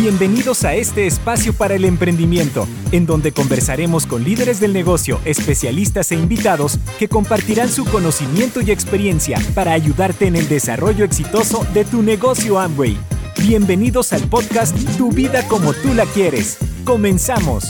Bienvenidos 0.00 0.62
a 0.62 0.74
este 0.74 1.08
espacio 1.08 1.52
para 1.52 1.74
el 1.74 1.84
emprendimiento, 1.84 2.68
en 2.92 3.04
donde 3.04 3.32
conversaremos 3.32 4.06
con 4.06 4.22
líderes 4.22 4.60
del 4.60 4.72
negocio, 4.72 5.20
especialistas 5.24 6.12
e 6.12 6.14
invitados 6.14 6.78
que 7.00 7.08
compartirán 7.08 7.68
su 7.68 7.84
conocimiento 7.84 8.60
y 8.60 8.70
experiencia 8.70 9.40
para 9.56 9.72
ayudarte 9.72 10.28
en 10.28 10.36
el 10.36 10.48
desarrollo 10.48 11.04
exitoso 11.04 11.66
de 11.74 11.84
tu 11.84 12.04
negocio 12.04 12.60
Amway. 12.60 12.96
Bienvenidos 13.40 14.12
al 14.12 14.22
podcast 14.30 14.76
Tu 14.96 15.10
vida 15.10 15.48
como 15.48 15.72
tú 15.74 15.92
la 15.94 16.06
quieres. 16.06 16.58
Comenzamos. 16.84 17.64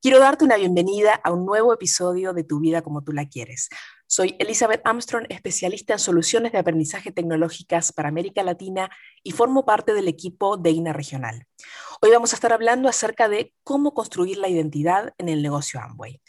Quiero 0.00 0.20
darte 0.20 0.44
una 0.44 0.56
bienvenida 0.56 1.18
a 1.24 1.32
un 1.32 1.44
nuevo 1.44 1.74
episodio 1.74 2.32
de 2.32 2.44
Tu 2.44 2.60
vida 2.60 2.82
como 2.82 3.02
tú 3.02 3.10
la 3.10 3.26
quieres. 3.26 3.68
Soy 4.16 4.36
Elizabeth 4.38 4.80
Armstrong, 4.84 5.26
especialista 5.28 5.94
en 5.94 5.98
soluciones 5.98 6.52
de 6.52 6.58
aprendizaje 6.58 7.10
tecnológicas 7.10 7.92
para 7.92 8.10
América 8.10 8.44
Latina 8.44 8.88
y 9.24 9.32
formo 9.32 9.64
parte 9.64 9.92
del 9.92 10.06
equipo 10.06 10.56
de 10.56 10.70
INA 10.70 10.92
Regional. 10.92 11.48
Hoy 12.00 12.12
vamos 12.12 12.32
a 12.32 12.36
estar 12.36 12.52
hablando 12.52 12.88
acerca 12.88 13.28
de 13.28 13.52
cómo 13.64 13.92
construir 13.92 14.38
la 14.38 14.48
identidad 14.48 15.12
en 15.18 15.28
el 15.28 15.42
negocio 15.42 15.80
Amway. 15.80 16.20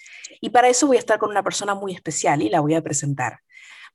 Y 0.42 0.50
para 0.50 0.68
eso 0.68 0.88
voy 0.88 0.96
a 0.96 1.00
estar 1.00 1.20
con 1.20 1.30
una 1.30 1.44
persona 1.44 1.76
muy 1.76 1.94
especial 1.94 2.42
y 2.42 2.50
la 2.50 2.60
voy 2.60 2.74
a 2.74 2.82
presentar. 2.82 3.42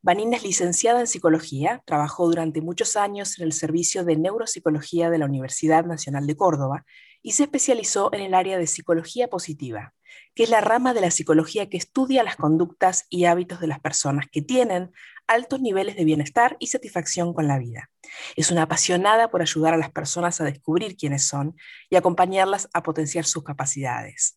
Vanina 0.02 0.36
es 0.36 0.44
licenciada 0.44 1.00
en 1.00 1.08
psicología, 1.08 1.82
trabajó 1.84 2.28
durante 2.28 2.60
muchos 2.60 2.94
años 2.94 3.40
en 3.40 3.46
el 3.46 3.52
servicio 3.52 4.04
de 4.04 4.14
neuropsicología 4.14 5.10
de 5.10 5.18
la 5.18 5.26
Universidad 5.26 5.84
Nacional 5.84 6.28
de 6.28 6.36
Córdoba 6.36 6.84
y 7.22 7.32
se 7.32 7.44
especializó 7.44 8.10
en 8.12 8.20
el 8.20 8.34
área 8.34 8.58
de 8.58 8.66
psicología 8.66 9.28
positiva, 9.28 9.94
que 10.34 10.44
es 10.44 10.50
la 10.50 10.60
rama 10.60 10.94
de 10.94 11.00
la 11.00 11.10
psicología 11.10 11.68
que 11.68 11.76
estudia 11.76 12.22
las 12.22 12.36
conductas 12.36 13.06
y 13.10 13.24
hábitos 13.24 13.60
de 13.60 13.66
las 13.66 13.80
personas 13.80 14.26
que 14.30 14.42
tienen 14.42 14.92
altos 15.26 15.60
niveles 15.60 15.96
de 15.96 16.04
bienestar 16.04 16.56
y 16.58 16.66
satisfacción 16.66 17.32
con 17.32 17.46
la 17.46 17.58
vida. 17.58 17.90
Es 18.34 18.50
una 18.50 18.62
apasionada 18.62 19.30
por 19.30 19.42
ayudar 19.42 19.74
a 19.74 19.78
las 19.78 19.92
personas 19.92 20.40
a 20.40 20.44
descubrir 20.44 20.96
quiénes 20.96 21.24
son 21.24 21.56
y 21.88 21.96
acompañarlas 21.96 22.68
a 22.72 22.82
potenciar 22.82 23.24
sus 23.24 23.44
capacidades. 23.44 24.36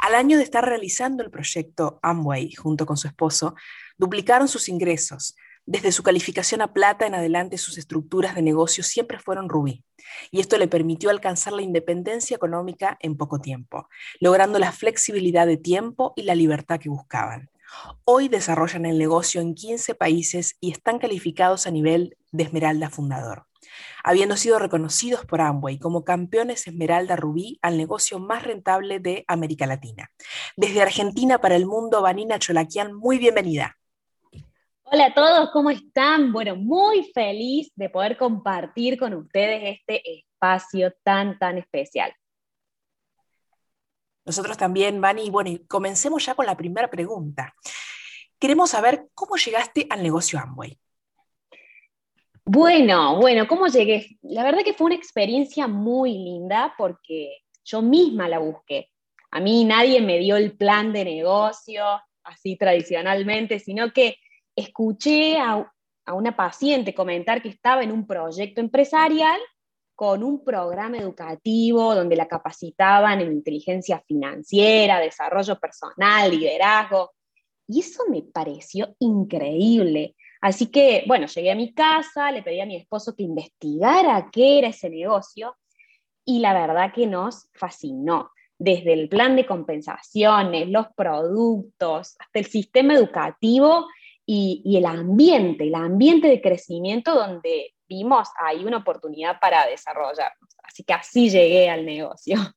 Al 0.00 0.14
año 0.14 0.36
de 0.36 0.44
estar 0.44 0.64
realizando 0.64 1.22
el 1.22 1.30
proyecto 1.30 1.98
Amway 2.02 2.52
junto 2.52 2.84
con 2.84 2.98
su 2.98 3.06
esposo, 3.06 3.54
duplicaron 3.96 4.48
sus 4.48 4.68
ingresos, 4.68 5.34
desde 5.66 5.92
su 5.92 6.02
calificación 6.02 6.60
a 6.60 6.72
plata 6.72 7.06
en 7.06 7.14
adelante, 7.14 7.56
sus 7.56 7.78
estructuras 7.78 8.34
de 8.34 8.42
negocio 8.42 8.84
siempre 8.84 9.18
fueron 9.18 9.48
rubí, 9.48 9.82
y 10.30 10.40
esto 10.40 10.58
le 10.58 10.68
permitió 10.68 11.08
alcanzar 11.08 11.54
la 11.54 11.62
independencia 11.62 12.36
económica 12.36 12.98
en 13.00 13.16
poco 13.16 13.40
tiempo, 13.40 13.88
logrando 14.20 14.58
la 14.58 14.72
flexibilidad 14.72 15.46
de 15.46 15.56
tiempo 15.56 16.12
y 16.16 16.22
la 16.22 16.34
libertad 16.34 16.78
que 16.78 16.90
buscaban. 16.90 17.50
Hoy 18.04 18.28
desarrollan 18.28 18.84
el 18.86 18.98
negocio 18.98 19.40
en 19.40 19.54
15 19.54 19.94
países 19.94 20.56
y 20.60 20.70
están 20.70 20.98
calificados 20.98 21.66
a 21.66 21.70
nivel 21.70 22.16
de 22.30 22.44
Esmeralda 22.44 22.90
Fundador, 22.90 23.46
habiendo 24.04 24.36
sido 24.36 24.58
reconocidos 24.58 25.24
por 25.24 25.40
Amway 25.40 25.78
como 25.78 26.04
campeones 26.04 26.66
Esmeralda 26.66 27.16
Rubí 27.16 27.58
al 27.62 27.78
negocio 27.78 28.18
más 28.18 28.42
rentable 28.42 29.00
de 29.00 29.24
América 29.28 29.66
Latina. 29.66 30.10
Desde 30.56 30.82
Argentina 30.82 31.40
para 31.40 31.56
el 31.56 31.66
mundo, 31.66 32.02
Vanina 32.02 32.38
Cholaquian, 32.38 32.92
muy 32.92 33.18
bienvenida. 33.18 33.78
Hola 34.94 35.06
a 35.06 35.12
todos, 35.12 35.50
¿cómo 35.50 35.70
están? 35.70 36.32
Bueno, 36.32 36.54
muy 36.54 37.10
feliz 37.12 37.72
de 37.74 37.90
poder 37.90 38.16
compartir 38.16 38.96
con 38.96 39.12
ustedes 39.12 39.80
este 39.80 40.00
espacio 40.08 40.94
tan, 41.02 41.36
tan 41.36 41.58
especial. 41.58 42.14
Nosotros 44.24 44.56
también, 44.56 45.00
Vani, 45.00 45.30
bueno, 45.30 45.50
y 45.50 45.66
comencemos 45.66 46.24
ya 46.24 46.36
con 46.36 46.46
la 46.46 46.56
primera 46.56 46.88
pregunta. 46.88 47.56
Queremos 48.38 48.70
saber 48.70 49.08
cómo 49.14 49.34
llegaste 49.34 49.84
al 49.90 50.00
negocio 50.00 50.38
Amway. 50.38 50.78
Bueno, 52.44 53.16
bueno, 53.16 53.48
¿cómo 53.48 53.66
llegué? 53.66 54.16
La 54.22 54.44
verdad 54.44 54.62
que 54.64 54.74
fue 54.74 54.86
una 54.86 54.94
experiencia 54.94 55.66
muy 55.66 56.12
linda 56.12 56.72
porque 56.78 57.38
yo 57.64 57.82
misma 57.82 58.28
la 58.28 58.38
busqué. 58.38 58.92
A 59.32 59.40
mí 59.40 59.64
nadie 59.64 60.00
me 60.00 60.20
dio 60.20 60.36
el 60.36 60.56
plan 60.56 60.92
de 60.92 61.04
negocio 61.04 61.84
así 62.22 62.56
tradicionalmente, 62.56 63.58
sino 63.58 63.92
que 63.92 64.18
escuché 64.56 65.38
a, 65.38 65.70
una 66.12 66.36
paciente 66.36 66.94
comentar 66.94 67.40
que 67.40 67.48
estaba 67.48 67.82
en 67.82 67.90
un 67.90 68.06
proyecto 68.06 68.60
empresarial 68.60 69.40
con 69.94 70.22
un 70.22 70.44
programa 70.44 70.98
educativo 70.98 71.94
donde 71.94 72.16
la 72.16 72.28
capacitaban 72.28 73.20
en 73.20 73.32
inteligencia 73.32 74.02
financiera, 74.06 75.00
desarrollo 75.00 75.58
personal, 75.58 76.30
liderazgo. 76.30 77.12
Y 77.66 77.80
eso 77.80 78.02
me 78.10 78.22
pareció 78.22 78.94
increíble. 78.98 80.14
Así 80.42 80.66
que, 80.66 81.04
bueno, 81.06 81.26
llegué 81.26 81.52
a 81.52 81.56
mi 81.56 81.72
casa, 81.72 82.30
le 82.30 82.42
pedí 82.42 82.60
a 82.60 82.66
mi 82.66 82.76
esposo 82.76 83.16
que 83.16 83.22
investigara 83.22 84.28
qué 84.30 84.58
era 84.58 84.68
ese 84.68 84.90
negocio 84.90 85.56
y 86.24 86.40
la 86.40 86.52
verdad 86.52 86.92
que 86.92 87.06
nos 87.06 87.48
fascinó. 87.54 88.30
Desde 88.58 88.92
el 88.92 89.08
plan 89.08 89.36
de 89.36 89.46
compensaciones, 89.46 90.68
los 90.68 90.86
productos, 90.94 92.14
hasta 92.18 92.38
el 92.38 92.44
sistema 92.44 92.94
educativo 92.94 93.86
y, 94.26 94.76
el 94.76 94.86
ambiente, 94.86 95.64
el 95.64 95.74
ambiente 95.74 96.28
de 96.28 96.40
crecimiento 96.40 97.14
donde 97.14 97.74
vimos 97.88 98.28
ahí 98.38 98.64
una 98.64 98.78
oportunidad 98.78 99.38
para 99.40 99.66
desarrollarnos. 99.66 100.56
Así 100.62 100.82
que 100.84 100.94
así 100.94 101.30
llegué 101.30 101.68
al 101.68 101.84
negocio. 101.84 102.36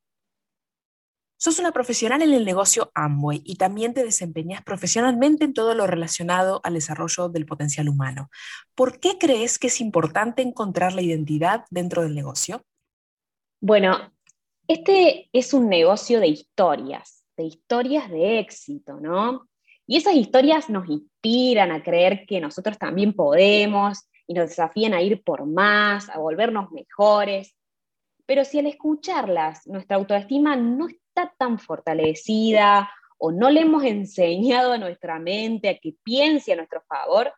Sos 1.39 1.59
una 1.59 1.71
profesional 1.71 2.23
en 2.23 2.33
el 2.33 2.45
negocio 2.45 2.89
Amway 2.95 3.43
y 3.45 3.57
también 3.57 3.93
te 3.93 4.03
desempeñas 4.03 4.63
profesionalmente 4.63 5.45
en 5.45 5.53
todo 5.53 5.75
lo 5.75 5.85
relacionado 5.85 6.61
al 6.63 6.73
desarrollo 6.73 7.29
del 7.29 7.45
potencial 7.45 7.89
humano. 7.89 8.31
¿Por 8.73 8.99
qué 8.99 9.19
crees 9.19 9.59
que 9.59 9.67
es 9.67 9.79
importante 9.79 10.41
encontrar 10.41 10.93
la 10.93 11.03
identidad 11.03 11.65
dentro 11.69 12.01
del 12.01 12.15
negocio? 12.15 12.63
Bueno, 13.61 14.11
este 14.67 15.29
es 15.31 15.53
un 15.53 15.69
negocio 15.69 16.19
de 16.19 16.27
historias, 16.27 17.23
de 17.37 17.43
historias 17.43 18.09
de 18.09 18.39
éxito, 18.39 18.99
¿no? 18.99 19.47
Y 19.89 19.95
esas 19.95 20.15
historias 20.15 20.69
nos 20.69 20.89
inspiran 20.89 21.71
a 21.71 21.81
creer 21.81 22.25
que 22.27 22.41
nosotros 22.41 22.77
también 22.77 23.13
podemos 23.13 24.09
y 24.27 24.33
nos 24.33 24.49
desafían 24.49 24.93
a 24.93 25.01
ir 25.01 25.23
por 25.23 25.45
más, 25.45 26.09
a 26.09 26.19
volvernos 26.19 26.71
mejores. 26.71 27.55
Pero 28.25 28.43
si 28.43 28.59
al 28.59 28.65
escucharlas 28.65 29.65
nuestra 29.65 29.95
autoestima 29.95 30.57
no 30.57 30.89
está 30.89 31.33
tan 31.37 31.57
fortalecida 31.57 32.91
o 33.17 33.31
no 33.31 33.49
le 33.49 33.61
hemos 33.61 33.85
enseñado 33.85 34.73
a 34.73 34.77
nuestra 34.77 35.19
mente 35.19 35.69
a 35.69 35.77
que 35.77 35.95
piense 36.03 36.51
a 36.51 36.57
nuestro 36.57 36.81
favor, 36.81 37.33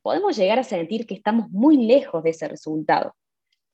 podemos 0.00 0.34
llegar 0.34 0.58
a 0.58 0.64
sentir 0.64 1.06
que 1.06 1.14
estamos 1.14 1.50
muy 1.50 1.76
lejos 1.76 2.22
de 2.22 2.30
ese 2.30 2.48
resultado. 2.48 3.14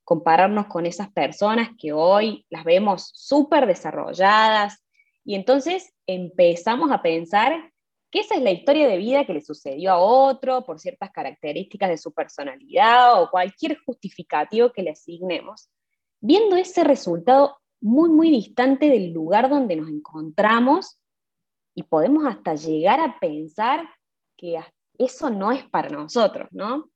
Compararnos 0.03 0.67
con 0.67 0.87
esas 0.87 1.09
personas 1.13 1.71
que 1.79 1.93
hoy 1.93 2.45
las 2.51 2.65
vemos 2.65 3.13
súper 3.15 3.67
desarrolladas 3.67 4.83
y 5.25 5.37
entonces 5.37 5.95
empezamos 6.07 6.91
a 6.91 7.01
pensar 7.01 7.71
que 8.11 8.21
esa 8.21 8.37
es 8.37 8.43
la 8.43 8.51
historia 8.51 8.89
de 8.89 8.97
vida 8.97 9.25
que 9.25 9.35
le 9.35 9.43
sucedió 9.43 9.93
a 9.93 9.99
otro 9.99 10.65
por 10.65 10.79
ciertas 10.79 11.11
características 11.11 11.91
de 11.91 11.99
su 11.99 12.13
personalidad 12.13 13.23
o 13.23 13.31
cualquier 13.31 13.79
justificativo 13.85 14.73
que 14.73 14.83
le 14.83 14.91
asignemos, 14.91 15.69
viendo 16.21 16.57
ese 16.57 16.85
resultado 16.85 17.59
muy, 17.81 18.09
muy 18.09 18.31
distante 18.31 18.89
del 18.89 19.13
lugar 19.13 19.49
donde 19.49 19.77
nos 19.77 19.89
encontramos 19.89 20.99
y 21.75 21.85
podemos 21.85 22.27
hasta 22.27 22.55
llegar 22.55 22.99
a 23.01 23.19
pensar 23.21 23.89
que 24.37 24.59
eso 24.99 25.31
no 25.31 25.53
es 25.53 25.65
para 25.69 25.91
nosotros, 25.91 26.49
¿no? 26.51 26.91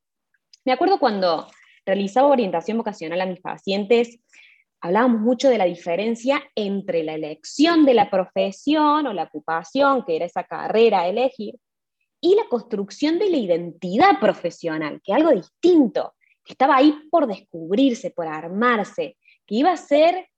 Me 0.64 0.72
acuerdo 0.72 0.98
cuando 0.98 1.46
realizaba 1.84 2.28
orientación 2.28 2.78
vocacional 2.78 3.20
a 3.20 3.26
mis 3.26 3.40
pacientes, 3.40 4.18
hablábamos 4.82 5.20
mucho 5.20 5.48
de 5.48 5.58
la 5.58 5.64
diferencia 5.64 6.42
entre 6.56 7.04
la 7.04 7.14
elección 7.14 7.86
de 7.86 7.94
la 7.94 8.10
profesión 8.10 9.06
o 9.06 9.12
la 9.12 9.24
ocupación, 9.24 10.04
que 10.04 10.16
era 10.16 10.26
esa 10.26 10.42
carrera 10.42 11.06
elegir, 11.06 11.54
y 12.20 12.34
la 12.34 12.48
construcción 12.48 13.18
de 13.18 13.30
la 13.30 13.36
identidad 13.36 14.18
profesional, 14.20 15.00
que 15.02 15.12
es 15.12 15.16
algo 15.16 15.30
distinto, 15.30 16.14
que 16.44 16.54
estaba 16.54 16.76
ahí 16.76 16.94
por 17.10 17.28
descubrirse, 17.28 18.10
por 18.10 18.26
armarse, 18.26 19.16
que 19.46 19.54
iba 19.54 19.70
a 19.70 19.76
ser 19.76 20.28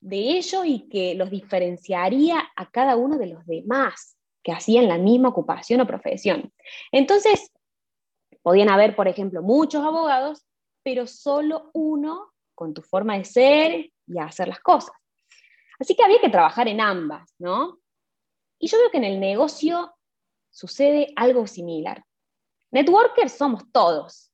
de 0.00 0.16
ellos 0.16 0.62
y 0.64 0.88
que 0.88 1.14
los 1.14 1.30
diferenciaría 1.30 2.42
a 2.56 2.70
cada 2.70 2.96
uno 2.96 3.18
de 3.18 3.26
los 3.26 3.44
demás 3.46 4.16
que 4.42 4.52
hacían 4.52 4.88
la 4.88 4.98
misma 4.98 5.30
ocupación 5.30 5.82
o 5.82 5.86
profesión. 5.86 6.50
Entonces, 6.92 7.50
podían 8.42 8.70
haber, 8.70 8.96
por 8.96 9.08
ejemplo, 9.08 9.42
muchos 9.42 9.84
abogados, 9.84 10.46
pero 10.82 11.06
solo 11.06 11.70
uno 11.74 12.33
con 12.54 12.74
tu 12.74 12.82
forma 12.82 13.16
de 13.18 13.24
ser 13.24 13.90
y 14.06 14.18
hacer 14.18 14.48
las 14.48 14.60
cosas. 14.60 14.94
Así 15.78 15.94
que 15.94 16.04
había 16.04 16.20
que 16.20 16.28
trabajar 16.28 16.68
en 16.68 16.80
ambas, 16.80 17.34
¿no? 17.38 17.78
Y 18.58 18.68
yo 18.68 18.78
veo 18.78 18.90
que 18.90 18.98
en 18.98 19.04
el 19.04 19.20
negocio 19.20 19.94
sucede 20.50 21.12
algo 21.16 21.46
similar. 21.46 22.04
Networkers 22.70 23.32
somos 23.32 23.64
todos, 23.72 24.30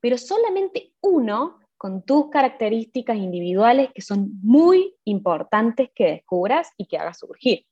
pero 0.00 0.16
solamente 0.16 0.92
uno 1.00 1.60
con 1.76 2.02
tus 2.02 2.30
características 2.30 3.16
individuales 3.16 3.90
que 3.94 4.02
son 4.02 4.30
muy 4.42 4.94
importantes 5.04 5.90
que 5.94 6.04
descubras 6.04 6.70
y 6.76 6.86
que 6.86 6.98
hagas 6.98 7.18
surgir. 7.18 7.66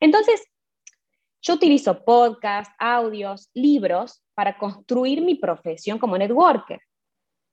Entonces, 0.00 0.42
Yo 1.46 1.54
utilizo 1.54 2.04
podcasts, 2.04 2.74
audios, 2.76 3.50
libros 3.54 4.20
para 4.34 4.58
construir 4.58 5.22
mi 5.22 5.36
profesión 5.36 5.96
como 5.96 6.18
networker, 6.18 6.80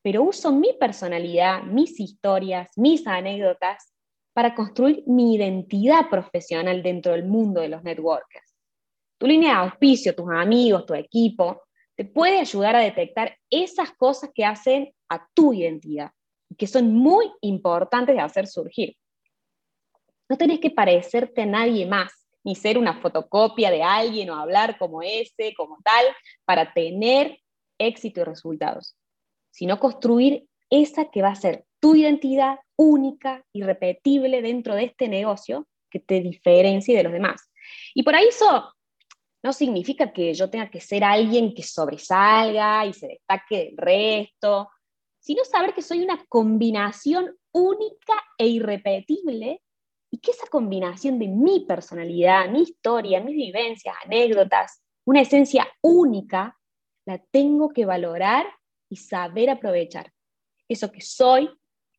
pero 0.03 0.23
uso 0.23 0.51
mi 0.51 0.73
personalidad, 0.73 1.63
mis 1.63 1.99
historias, 1.99 2.69
mis 2.75 3.07
anécdotas 3.07 3.93
para 4.33 4.53
construir 4.53 5.03
mi 5.07 5.35
identidad 5.35 6.09
profesional 6.09 6.83
dentro 6.83 7.13
del 7.13 7.25
mundo 7.25 7.61
de 7.61 7.69
los 7.69 7.83
networkers. 7.83 8.53
Tu 9.17 9.27
línea 9.27 9.51
de 9.51 9.59
auspicio, 9.59 10.13
tus 10.13 10.29
amigos, 10.29 10.85
tu 10.85 10.93
equipo, 10.93 11.63
te 11.95 12.03
puede 12.03 12.39
ayudar 12.39 12.75
a 12.75 12.79
detectar 12.81 13.37
esas 13.49 13.91
cosas 13.93 14.31
que 14.33 14.43
hacen 14.43 14.93
a 15.07 15.25
tu 15.33 15.53
identidad 15.53 16.11
y 16.49 16.55
que 16.55 16.67
son 16.67 16.93
muy 16.93 17.31
importantes 17.41 18.15
de 18.15 18.21
hacer 18.21 18.47
surgir. 18.47 18.97
No 20.27 20.37
tenés 20.37 20.59
que 20.59 20.71
parecerte 20.71 21.43
a 21.43 21.45
nadie 21.45 21.85
más, 21.85 22.11
ni 22.43 22.55
ser 22.55 22.77
una 22.77 22.99
fotocopia 22.99 23.71
de 23.71 23.83
alguien 23.83 24.29
o 24.31 24.35
hablar 24.35 24.77
como 24.77 25.01
ese, 25.01 25.53
como 25.55 25.77
tal, 25.83 26.05
para 26.43 26.73
tener 26.73 27.39
éxito 27.77 28.21
y 28.21 28.23
resultados, 28.23 28.97
sino 29.53 29.79
construir 29.79 30.47
esa 30.69 31.11
que 31.11 31.21
va 31.21 31.29
a 31.29 31.35
ser 31.35 31.65
tu 31.79 31.95
identidad 31.95 32.57
única, 32.75 33.45
irrepetible 33.53 34.41
dentro 34.41 34.73
de 34.73 34.85
este 34.85 35.07
negocio 35.07 35.67
que 35.91 35.99
te 35.99 36.21
diferencie 36.21 36.97
de 36.97 37.03
los 37.03 37.13
demás. 37.13 37.51
Y 37.93 38.01
por 38.01 38.15
ahí 38.15 38.25
eso 38.29 38.73
no 39.43 39.53
significa 39.53 40.11
que 40.11 40.33
yo 40.33 40.49
tenga 40.49 40.71
que 40.71 40.81
ser 40.81 41.03
alguien 41.03 41.53
que 41.53 41.61
sobresalga 41.61 42.85
y 42.85 42.93
se 42.93 43.07
destaque 43.07 43.65
del 43.65 43.77
resto, 43.77 44.69
sino 45.19 45.43
saber 45.45 45.73
que 45.73 45.83
soy 45.83 46.03
una 46.03 46.25
combinación 46.27 47.37
única 47.51 48.13
e 48.37 48.47
irrepetible 48.47 49.61
y 50.09 50.17
que 50.17 50.31
esa 50.31 50.47
combinación 50.47 51.19
de 51.19 51.27
mi 51.27 51.65
personalidad, 51.65 52.49
mi 52.49 52.63
historia, 52.63 53.21
mis 53.21 53.35
vivencias, 53.35 53.95
anécdotas, 54.03 54.81
una 55.05 55.21
esencia 55.21 55.67
única, 55.81 56.57
la 57.05 57.19
tengo 57.31 57.69
que 57.69 57.85
valorar 57.85 58.47
y 58.93 58.95
saber 58.95 59.49
aprovechar. 59.49 60.13
Eso 60.69 60.91
que 60.91 61.01
soy, 61.01 61.49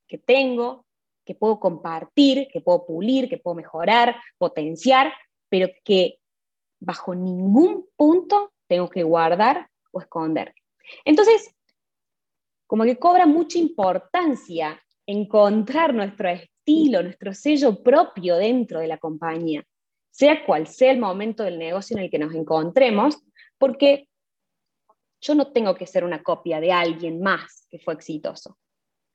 que 0.06 0.17
tengo, 0.17 0.87
que 1.25 1.35
puedo 1.35 1.58
compartir, 1.58 2.46
que 2.52 2.61
puedo 2.61 2.87
pulir, 2.87 3.29
que 3.29 3.37
puedo 3.37 3.56
mejorar, 3.56 4.14
potenciar, 4.38 5.12
pero 5.49 5.69
que 5.82 6.20
bajo 6.79 7.12
ningún 7.12 7.88
punto 7.96 8.52
tengo 8.69 8.88
que 8.88 9.02
guardar 9.02 9.69
o 9.91 10.00
esconder. 10.00 10.55
Entonces, 11.05 11.52
como 12.69 12.85
que 12.85 12.97
cobra 12.97 13.26
mucha 13.26 13.58
importancia 13.58 14.81
encontrar 15.05 15.93
nuestro 15.94 16.29
estilo, 16.29 17.02
nuestro 17.02 17.35
sello 17.35 17.82
propio 17.82 18.37
dentro 18.37 18.79
de 18.79 18.87
la 18.87 18.99
compañía, 18.99 19.64
sea 20.11 20.47
cual 20.47 20.69
sea 20.69 20.93
el 20.93 21.00
momento 21.00 21.43
del 21.43 21.58
negocio 21.58 21.97
en 21.97 22.05
el 22.05 22.11
que 22.11 22.20
nos 22.20 22.32
encontremos, 22.35 23.20
porque 23.58 24.06
yo 25.25 25.35
no 25.35 25.50
tengo 25.53 25.75
que 25.75 25.87
ser 25.87 26.05
una 26.05 26.23
copia 26.23 26.61
de 26.61 26.71
alguien 26.71 27.21
más 27.21 27.67
que 27.71 27.79
fue 27.79 27.94
exitoso. 27.94 28.59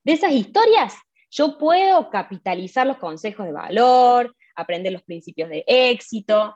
De 0.03 0.13
esas 0.13 0.31
historias, 0.31 0.95
yo 1.29 1.57
puedo 1.59 2.09
capitalizar 2.09 2.87
los 2.87 2.97
consejos 2.97 3.45
de 3.45 3.51
valor, 3.51 4.35
aprender 4.55 4.91
los 4.91 5.03
principios 5.03 5.49
de 5.49 5.63
éxito, 5.67 6.55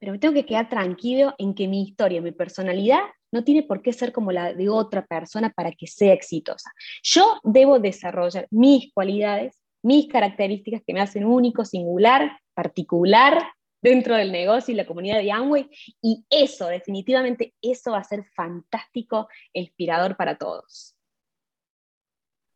pero 0.00 0.12
me 0.12 0.18
tengo 0.18 0.34
que 0.34 0.44
quedar 0.44 0.68
tranquilo 0.68 1.34
en 1.38 1.54
que 1.54 1.68
mi 1.68 1.82
historia, 1.82 2.20
mi 2.20 2.32
personalidad, 2.32 3.02
no 3.32 3.44
tiene 3.44 3.62
por 3.62 3.80
qué 3.80 3.92
ser 3.92 4.12
como 4.12 4.32
la 4.32 4.52
de 4.52 4.68
otra 4.68 5.06
persona 5.06 5.50
para 5.50 5.70
que 5.70 5.86
sea 5.86 6.12
exitosa. 6.12 6.72
Yo 7.02 7.38
debo 7.44 7.78
desarrollar 7.78 8.48
mis 8.50 8.92
cualidades, 8.92 9.62
mis 9.82 10.08
características 10.08 10.82
que 10.84 10.94
me 10.94 11.00
hacen 11.00 11.24
único, 11.24 11.64
singular, 11.64 12.40
particular 12.54 13.40
dentro 13.84 14.16
del 14.16 14.32
negocio 14.32 14.72
y 14.72 14.76
la 14.78 14.86
comunidad 14.86 15.18
de 15.18 15.30
Amway, 15.30 15.68
y 16.00 16.24
eso, 16.30 16.68
definitivamente, 16.68 17.54
eso 17.60 17.92
va 17.92 17.98
a 17.98 18.04
ser 18.04 18.24
fantástico 18.34 19.28
e 19.52 19.60
inspirador 19.60 20.16
para 20.16 20.38
todos. 20.38 20.96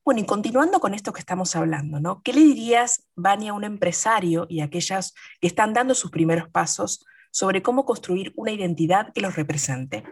Bueno, 0.03 0.23
y 0.23 0.25
continuando 0.25 0.81
con 0.81 0.95
esto 0.95 1.13
que 1.13 1.21
estamos 1.21 1.55
hablando, 1.55 2.01
¿no? 2.01 2.23
¿Qué 2.23 2.33
le 2.33 2.41
dirías, 2.41 3.07
Vania, 3.15 3.51
a 3.51 3.55
un 3.55 3.65
empresario 3.65 4.47
y 4.49 4.61
a 4.61 4.65
aquellas 4.65 5.13
que 5.39 5.49
están 5.49 5.75
dando 5.75 5.95
sus 5.95 6.11
primeros 6.11 6.49
pasos 6.49 7.05
sobre 7.31 7.61
cómo 7.61 7.85
construir 7.85 8.33
una 8.35 8.53
identidad 8.53 9.13
que 9.13 9.21
los 9.21 9.37
represente? 9.37 10.05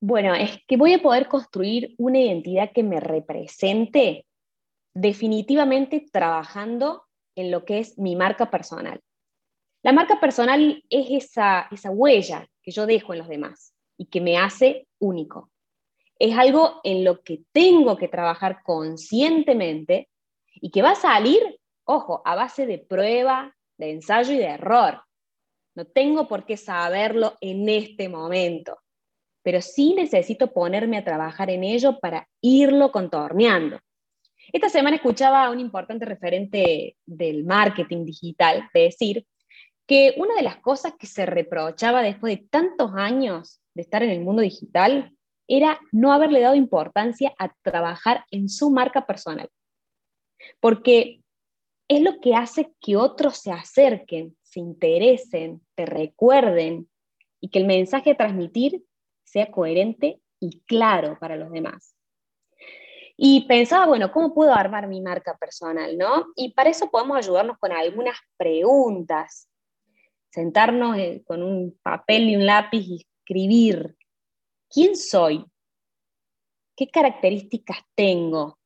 Bueno, 0.00 0.32
es 0.32 0.60
que 0.68 0.76
voy 0.76 0.92
a 0.92 1.02
poder 1.02 1.26
construir 1.26 1.96
una 1.98 2.20
identidad 2.20 2.70
que 2.72 2.84
me 2.84 3.00
represente 3.00 4.26
definitivamente 4.94 6.06
trabajando 6.12 7.02
en 7.34 7.50
lo 7.50 7.64
que 7.64 7.80
es 7.80 7.98
mi 7.98 8.14
marca 8.14 8.48
personal. 8.48 9.00
La 9.82 9.92
marca 9.92 10.20
personal 10.20 10.84
es 10.90 11.24
esa, 11.32 11.68
huella 11.90 12.46
que 12.62 12.70
yo 12.70 12.86
dejo 12.86 13.14
en 13.14 13.20
los 13.20 13.28
demás 13.28 13.74
y 13.96 14.06
que 14.06 14.20
me 14.20 14.36
hace 14.36 14.86
único. 14.98 15.50
Es 16.18 16.36
algo 16.36 16.80
en 16.84 17.02
lo 17.02 17.22
que 17.22 17.40
tengo 17.52 17.96
que 17.96 18.08
trabajar 18.08 18.62
conscientemente 18.62 20.10
y 20.54 20.70
que 20.70 20.82
va 20.82 20.90
a 20.90 20.96
salir, 20.96 21.40
ojo, 21.84 22.20
a 22.26 22.34
base 22.34 22.66
de 22.66 22.78
prueba, 22.78 23.56
de 23.78 23.92
ensayo 23.92 24.34
y 24.34 24.36
de 24.36 24.48
error. 24.48 25.02
No 25.74 25.86
tengo 25.86 26.28
por 26.28 26.44
qué 26.44 26.58
saberlo 26.58 27.38
en 27.40 27.66
este 27.70 28.10
momento, 28.10 28.76
pero 29.42 29.62
sí 29.62 29.94
necesito 29.94 30.52
ponerme 30.52 30.98
a 30.98 31.04
trabajar 31.04 31.48
en 31.48 31.64
ello 31.64 31.98
para 32.00 32.28
irlo 32.42 32.92
contorneando. 32.92 33.78
Esta 34.52 34.68
semana 34.68 34.96
escuchaba 34.96 35.44
a 35.44 35.50
un 35.50 35.60
importante 35.60 36.04
referente 36.04 36.96
del 37.06 37.44
marketing 37.44 38.04
digital 38.04 38.68
decir 38.74 39.24
que 39.90 40.14
una 40.18 40.36
de 40.36 40.42
las 40.42 40.58
cosas 40.58 40.94
que 40.96 41.08
se 41.08 41.26
reprochaba 41.26 42.00
después 42.00 42.38
de 42.38 42.46
tantos 42.46 42.92
años 42.94 43.60
de 43.74 43.82
estar 43.82 44.04
en 44.04 44.10
el 44.10 44.20
mundo 44.20 44.40
digital 44.40 45.12
era 45.48 45.80
no 45.90 46.12
haberle 46.12 46.38
dado 46.38 46.54
importancia 46.54 47.34
a 47.40 47.52
trabajar 47.60 48.24
en 48.30 48.48
su 48.48 48.70
marca 48.70 49.04
personal. 49.04 49.50
Porque 50.60 51.22
es 51.88 52.02
lo 52.02 52.20
que 52.20 52.36
hace 52.36 52.72
que 52.80 52.96
otros 52.96 53.38
se 53.38 53.50
acerquen, 53.50 54.36
se 54.42 54.60
interesen, 54.60 55.60
te 55.74 55.86
recuerden 55.86 56.88
y 57.40 57.48
que 57.48 57.58
el 57.58 57.66
mensaje 57.66 58.12
a 58.12 58.16
transmitir 58.16 58.84
sea 59.24 59.50
coherente 59.50 60.20
y 60.38 60.60
claro 60.66 61.18
para 61.18 61.34
los 61.34 61.50
demás. 61.50 61.96
Y 63.16 63.44
pensaba, 63.48 63.86
bueno, 63.86 64.12
¿cómo 64.12 64.32
puedo 64.32 64.54
armar 64.54 64.86
mi 64.86 65.00
marca 65.00 65.36
personal? 65.36 65.98
¿no? 65.98 66.26
Y 66.36 66.52
para 66.54 66.70
eso 66.70 66.92
podemos 66.92 67.16
ayudarnos 67.16 67.58
con 67.58 67.72
algunas 67.72 68.16
preguntas. 68.36 69.49
Sentarnos 70.30 70.96
eh, 70.96 71.22
con 71.26 71.42
un 71.42 71.78
papel 71.82 72.30
y 72.30 72.36
un 72.36 72.46
lápiz 72.46 72.86
y 72.86 72.96
escribir. 72.96 73.96
¿Quién 74.68 74.96
soy? 74.96 75.44
¿Qué 76.76 76.88
características 76.88 77.78
tengo? 77.94 78.58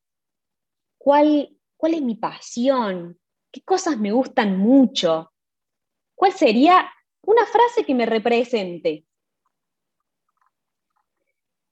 ¿Cuál, 0.98 1.56
cuál 1.76 1.94
es 1.94 2.02
mi 2.02 2.14
pasión? 2.16 3.18
¿Qué 3.50 3.62
cosas 3.62 3.98
me 3.98 4.12
gustan 4.12 4.58
mucho? 4.58 5.32
¿Cuál 6.14 6.32
sería 6.32 6.90
una 7.22 7.46
frase 7.46 7.84
que 7.84 7.94
me 7.94 8.06
represente? 8.06 9.04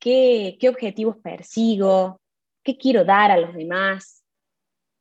¿Qué, 0.03 0.59
objetivos 0.69 1.17
persigo? 1.19 2.21
¿Qué 2.65 2.77
quiero 2.77 3.05
dar 3.05 3.31
a 3.31 3.37
los 3.37 3.55
demás? 3.55 4.25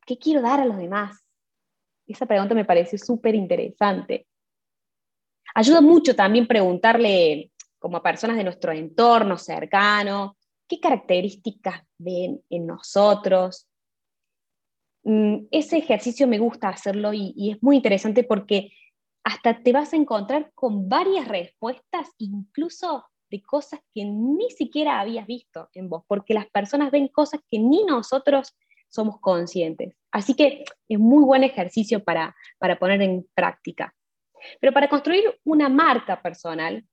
¿Qué 0.06 0.16
quiero 0.16 0.42
dar 0.42 0.60
a 0.60 0.64
los 0.64 0.76
demás? 0.76 1.24
Esa 2.06 2.26
pregunta 2.26 2.54
me 2.54 2.64
parece 2.64 2.98
súper 2.98 3.34
interesante. 3.34 4.26
Ayuda 5.54 5.80
mucho 5.80 6.14
también 6.16 6.46
preguntarle 6.46 7.52
como 7.78 7.96
a 7.96 8.02
personas 8.02 8.36
de 8.36 8.44
nuestro 8.44 8.72
entorno 8.72 9.36
cercano, 9.36 10.36
qué 10.68 10.80
características 10.80 11.82
ven 11.98 12.40
en 12.48 12.66
nosotros. 12.66 13.68
Mm, 15.04 15.46
ese 15.50 15.78
ejercicio 15.78 16.28
me 16.28 16.38
gusta 16.38 16.68
hacerlo 16.68 17.12
y, 17.12 17.50
es 17.50 17.62
muy 17.62 17.76
interesante 17.76 18.24
porque 18.24 18.70
hasta 19.24 19.62
te 19.62 19.72
vas 19.72 19.92
a 19.92 19.96
encontrar 19.96 20.52
con 20.54 20.88
varias 20.88 21.28
respuestas, 21.28 22.08
incluso 22.18 23.04
de 23.30 23.42
cosas 23.42 23.80
que 23.94 24.04
ni 24.04 24.50
siquiera 24.50 25.00
habías 25.00 25.26
visto 25.26 25.68
en 25.74 25.88
vos, 25.88 26.04
porque 26.06 26.34
las 26.34 26.46
personas 26.46 26.90
ven 26.90 27.08
cosas 27.08 27.40
que 27.50 27.58
ni 27.58 27.84
nosotros 27.84 28.54
somos 28.88 29.20
conscientes. 29.20 29.94
Así 30.10 30.34
que 30.34 30.64
es 30.88 30.98
muy 30.98 31.24
buen 31.24 31.42
ejercicio 31.44 32.04
para, 32.04 32.36
para 32.58 32.78
poner 32.78 33.00
en 33.02 33.26
práctica. 33.34 33.94
Pero 34.60 34.72
para 34.72 34.88
construir 34.88 35.38
una 35.44 35.68
marca 35.68 36.20
personal, 36.20 36.84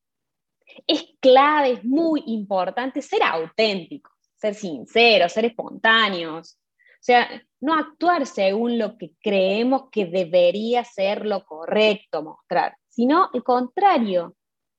es 0.87 1.05
clave, 1.19 1.71
es 1.71 1.83
muy 1.83 2.23
importante 2.27 3.01
ser 3.01 3.23
auténticos, 3.23 4.13
ser 4.35 4.53
sinceros, 4.53 5.31
ser 5.31 5.45
espontáneos. 5.45 6.59
O 6.99 7.01
sea, 7.01 7.29
no 7.61 7.73
actuar 7.75 8.25
según 8.25 8.77
lo 8.77 8.97
que 8.97 9.11
creemos 9.21 9.83
que 9.91 10.05
debería 10.05 10.83
ser 10.83 11.25
lo 11.25 11.45
correcto 11.45 12.23
mostrar, 12.23 12.75
sino 12.89 13.29
el 13.33 13.43
contrario, 13.43 14.35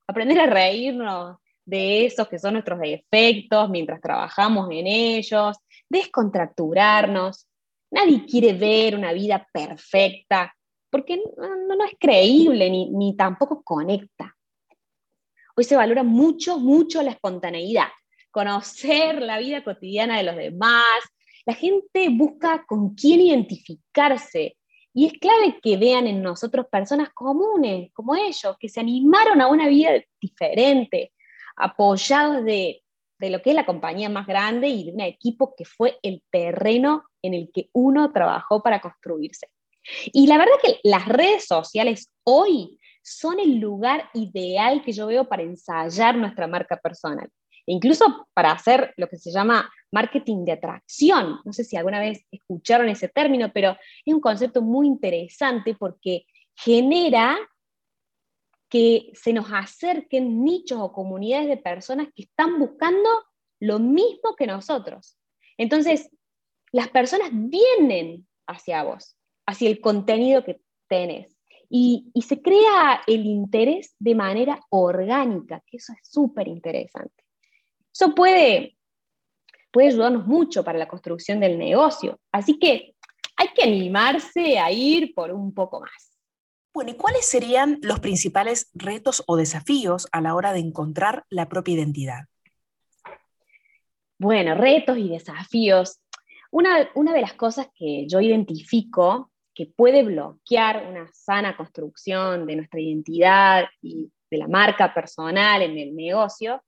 aprender 0.07 0.41
a 0.41 0.47
reírnos 0.47 1.39
de 1.65 2.05
esos 2.05 2.29
que 2.29 2.39
son 2.39 2.55
nuestros 2.55 2.81
defectos 2.81 3.71
mientras 3.71 4.01
trabajamos 4.01 4.69
en 4.71 4.87
ellos, 4.87 5.57
descontracturarnos. 5.89 7.47
Nadie 7.91 8.25
quiere 8.27 8.53
ver 8.53 8.97
una 8.97 9.13
vida 9.13 9.47
perfecta 9.53 10.55
porque 10.91 11.17
no, 11.17 11.85
es 11.85 11.97
creíble 11.99 12.71
ni 12.71 13.17
tampoco 13.17 13.63
conecta. 13.63 14.37
Hoy 15.57 15.65
se 15.65 15.77
valora 15.77 16.03
mucho, 16.03 16.59
mucho 16.59 17.03
la 17.03 17.11
espontaneidad, 17.11 17.89
conocer 18.31 19.21
la 19.21 19.39
vida 19.39 19.63
cotidiana 19.63 20.17
de 20.17 20.23
los 20.23 20.37
demás. 20.37 21.01
La 21.45 21.55
gente 21.55 22.09
busca 22.11 22.65
con 22.67 22.95
quién 22.95 23.21
identificarse, 23.21 24.57
y 24.93 25.07
es 25.07 25.13
clave 25.15 25.61
que 25.63 25.77
vean 25.77 26.07
en 26.07 26.23
nosotros 26.23 26.67
personas 26.71 27.11
comunes, 27.11 27.93
como 27.93 28.17
ellos, 28.17 28.57
que 28.59 28.69
se 28.69 28.81
animaron 28.81 29.41
a 29.41 29.47
una 29.47 29.69
vida 29.69 29.91
diferente, 30.21 31.13
apoyados 31.57 32.45
de, 32.45 32.83
lo 33.19 33.41
que 33.43 33.51
es 33.51 33.57
la 33.57 33.67
compañía 33.67 34.09
más 34.09 34.27
grande 34.27 34.69
y 34.69 34.85
de 34.85 34.93
un 34.93 35.01
equipo 35.01 35.55
que 35.57 35.65
fue 35.65 35.99
el 36.03 36.23
terreno 36.31 37.05
en 37.23 37.35
el 37.35 37.51
que 37.53 37.69
uno 37.73 38.13
trabajó 38.13 38.63
para 38.63 38.81
construirse. 38.81 39.49
Y 40.13 40.27
la 40.27 40.39
verdad 40.39 40.55
que 40.63 40.81
las 40.83 41.07
redes 41.07 41.47
sociales 41.47 42.11
hoy 42.25 42.79
son 43.03 43.41
el 43.41 43.59
lugar 43.59 44.11
ideal 44.15 44.83
que 44.83 44.93
yo 44.93 45.07
veo 45.07 45.29
para 45.29 45.43
ensayar 45.43 46.17
nuestra 46.17 46.47
marca 46.47 46.77
personal 46.77 47.29
incluso 47.71 48.27
para 48.35 48.53
hacer 48.53 48.93
lo 48.97 49.09
que 49.09 49.19
se 49.19 49.31
llama 49.31 49.71
marketing 49.93 50.45
de 50.45 50.53
atracción. 50.53 51.39
No 51.45 51.53
sé 51.53 51.65
si 51.65 51.77
alguna 51.77 52.01
vez 52.01 52.25
escucharon 52.31 52.89
ese 52.89 53.09
término, 53.09 53.53
pero 53.53 53.77
es 54.05 54.15
un 54.15 54.21
concepto 54.21 54.63
muy 54.63 54.87
interesante 54.87 55.75
porque 55.75 56.25
genera 56.57 57.39
que 58.69 59.11
se 59.15 59.33
nos 59.33 59.47
acerquen 59.53 60.45
nichos 60.45 60.79
o 60.81 60.93
comunidades 60.93 61.49
de 61.49 61.57
personas 61.57 62.09
que 62.15 62.23
están 62.23 62.59
buscando 62.59 63.09
lo 63.61 63.79
mismo 63.79 64.37
que 64.37 64.47
nosotros. 64.47 65.17
Entonces, 65.57 66.11
las 66.73 66.89
personas 66.89 67.31
vienen 67.33 68.27
hacia 68.47 68.83
vos, 68.85 69.17
hacia 69.51 69.69
el 69.69 69.81
contenido 69.81 70.45
que 70.45 70.61
tenés. 70.89 71.37
Y, 71.69 72.11
y 72.15 72.23
se 72.23 72.41
crea 72.43 73.03
el 73.07 73.27
interés 73.27 73.95
de 73.99 74.15
manera 74.15 74.61
orgánica, 74.71 75.63
que 75.67 75.77
eso 75.77 75.93
es 75.93 76.09
súper 76.09 76.49
interesante. 76.49 77.25
Eso 77.93 78.15
puede, 78.15 78.77
puede 79.71 79.89
ayudarnos 79.89 80.27
mucho 80.27 80.65
para 80.65 80.79
la 80.79 80.89
construcción 80.89 81.41
del 81.41 81.59
negocio. 81.59 82.19
Así 82.33 82.59
que 82.59 82.95
hay 83.37 83.49
que 83.55 83.63
animarse 83.63 84.59
a 84.59 84.71
ir 84.71 85.15
por 85.15 85.33
un 85.33 85.55
poco 85.55 85.81
más. 85.81 86.11
Bueno, 86.73 86.93
¿y 86.93 86.95
cuáles 86.95 87.27
serían 87.27 87.79
los 87.83 87.99
principales 87.99 88.71
retos 88.75 89.25
o 89.27 89.37
desafíos 89.37 90.07
a 90.13 90.21
la 90.21 90.35
hora 90.35 90.53
de 90.53 90.61
encontrar 90.61 91.25
la 91.29 91.49
propia 91.49 91.75
identidad? 91.75 92.25
Bueno, 94.19 94.55
retos 94.55 94.99
y 94.99 95.09
desafíos. 95.09 96.01
Una, 96.53 96.91
una 96.95 97.13
de 97.13 97.23
las 97.23 97.35
cosas 97.35 97.69
que 97.75 98.07
yo 98.07 98.21
identifico 98.21 99.30
que 99.55 99.67
puede 99.67 100.03
bloquear 100.03 100.87
una 100.89 101.09
sana 101.13 101.57
construcción 101.57 102.47
de 102.47 102.57
nuestra 102.57 102.81
identidad 102.81 103.65
y 103.83 104.11
de 104.31 104.39
la 104.39 104.49
marca 104.49 104.95
personal 104.95 105.63
en 105.63 105.77
el 105.77 105.95
negocio 105.95 106.63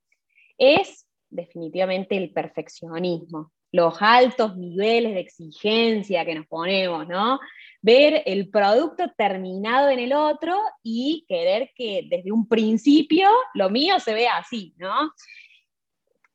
es 0.57 1.07
definitivamente 1.29 2.15
el 2.17 2.31
perfeccionismo, 2.31 3.51
los 3.71 3.95
altos 4.01 4.55
niveles 4.55 5.15
de 5.15 5.21
exigencia 5.21 6.25
que 6.25 6.35
nos 6.35 6.45
ponemos, 6.45 7.07
¿no? 7.07 7.39
Ver 7.81 8.21
el 8.25 8.49
producto 8.49 9.11
terminado 9.17 9.89
en 9.89 9.99
el 9.99 10.13
otro 10.13 10.55
y 10.83 11.25
querer 11.27 11.71
que 11.75 12.05
desde 12.07 12.31
un 12.31 12.47
principio 12.47 13.29
lo 13.55 13.69
mío 13.69 13.99
se 13.99 14.13
vea 14.13 14.37
así, 14.37 14.73
¿no? 14.77 15.11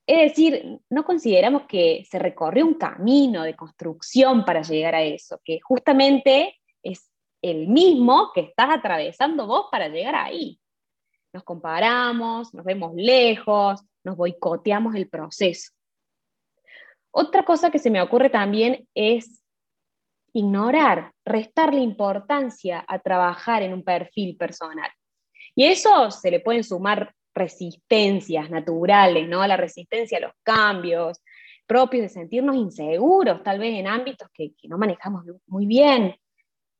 Es 0.09 0.31
decir, 0.31 0.81
no 0.89 1.05
consideramos 1.05 1.65
que 1.69 2.03
se 2.11 2.19
recorre 2.19 2.63
un 2.63 2.75
camino 2.75 3.43
de 3.43 3.55
construcción 3.55 4.43
para 4.43 4.63
llegar 4.63 4.95
a 4.95 5.03
eso, 5.03 5.39
que 5.45 5.61
justamente 5.61 6.57
es 6.83 7.11
el 7.43 7.69
mismo 7.69 8.33
que 8.35 8.41
estás 8.41 8.71
atravesando 8.71 9.47
vos 9.47 9.67
para 9.71 9.89
llegar 9.89 10.15
ahí. 10.15 10.59
Nos 11.31 11.45
comparamos, 11.45 12.55
nos 12.55 12.65
vemos 12.65 12.95
lejos, 12.95 13.83
nos 14.03 14.17
boicoteamos 14.17 14.95
el 14.95 15.11
proceso. 15.11 15.73
Otra 17.11 17.45
cosa 17.45 17.71
que 17.71 17.79
se 17.79 17.91
me 17.91 18.01
ocurre 18.01 18.31
también 18.31 18.89
es 18.95 19.45
ignorar, 20.33 21.13
restarle 21.23 21.83
importancia 21.83 22.83
a 22.89 22.99
trabajar 22.99 23.63
en 23.63 23.75
un 23.75 23.85
perfil 23.85 24.39
personal. 24.39 24.91
Y 25.55 25.67
eso 25.67 26.11
se 26.11 26.31
le 26.31 26.41
pueden 26.41 26.65
sumar 26.65 27.15
resistencias 27.39 28.51
naturales, 28.51 29.29
¿no? 29.29 29.47
La 29.47 29.57
resistencia 29.57 30.19
a 30.19 30.23
los 30.23 30.33
cambios, 30.43 31.23
propios 31.67 32.03
de 32.03 32.09
sentirnos 32.09 32.57
inseguros, 32.57 33.43
tal 33.43 33.59
vez 33.59 33.79
en 33.79 33.87
ámbitos 33.87 34.29
que, 34.33 34.53
no 34.65 34.79
manejamos 34.79 35.25
muy 35.47 35.67
bien, 35.67 36.17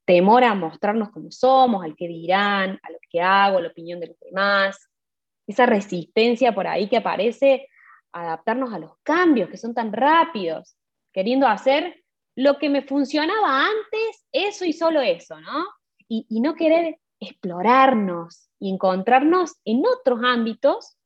temor 0.05 0.45
a 0.45 0.55
mostrarnos 0.55 1.11
como 1.11 1.31
somos, 1.31 1.85
al 1.85 1.95
que 1.95 2.09
dirán, 2.09 2.79
a 2.83 2.91
lo 2.91 2.99
que 3.11 3.21
hago, 3.21 3.59
a 3.59 3.61
la 3.61 3.69
opinión 3.69 4.01
de 4.01 4.09
los 4.09 4.19
demás, 4.21 4.89
esa 5.47 5.67
resistencia 5.67 6.55
por 6.55 6.67
ahí 6.67 6.89
que 6.89 6.97
aparece 6.97 7.69
adaptarnos 8.13 8.73
a 8.73 8.79
los 8.79 8.93
cambios 9.03 9.51
que 9.51 9.59
son 9.59 9.75
tan 9.75 9.93
rápidos, 9.93 10.77
queriendo 11.13 11.47
hacer 11.47 12.03
lo 12.35 12.59
que 12.59 12.69
me 12.71 12.83
funcionaba 12.83 13.67
antes, 13.67 14.27
eso 14.33 14.65
y 14.65 14.73
solo 14.73 15.01
eso, 15.01 15.41
¿no? 15.41 15.67
Y 16.09 16.41
no 16.41 16.55
querer 16.55 16.99
explorarnos 17.21 18.48
y 18.61 18.73
encontrarnos 18.73 19.57
en 19.65 19.83
otros 19.87 20.21
ámbitos 20.23 20.97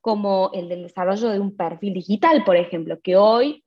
como 0.00 0.50
el 0.52 0.68
del 0.68 0.82
desarrollo 0.82 1.28
de 1.28 1.38
un 1.38 1.56
perfil 1.56 1.94
digital, 1.94 2.44
por 2.44 2.56
ejemplo, 2.56 3.00
que 3.00 3.16
hoy 3.16 3.64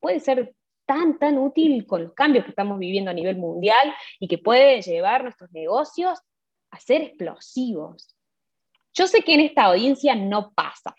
puede 0.00 0.20
ser 0.20 0.54
tan, 0.86 1.18
tan 1.18 1.38
útil 1.38 1.86
con 1.86 2.04
los 2.04 2.14
cambios 2.14 2.44
que 2.44 2.50
estamos 2.50 2.78
viviendo 2.78 3.10
a 3.10 3.14
nivel 3.14 3.36
mundial 3.36 3.94
y 4.18 4.28
que 4.28 4.38
puede 4.38 4.82
llevar 4.82 5.22
nuestros 5.22 5.50
negocios 5.52 6.18
a 6.70 6.80
ser 6.80 7.02
explosivos. 7.02 8.16
Yo 8.94 9.06
sé 9.06 9.22
que 9.22 9.34
en 9.34 9.40
esta 9.40 9.64
audiencia 9.64 10.14
no 10.14 10.52
pasa, 10.54 10.94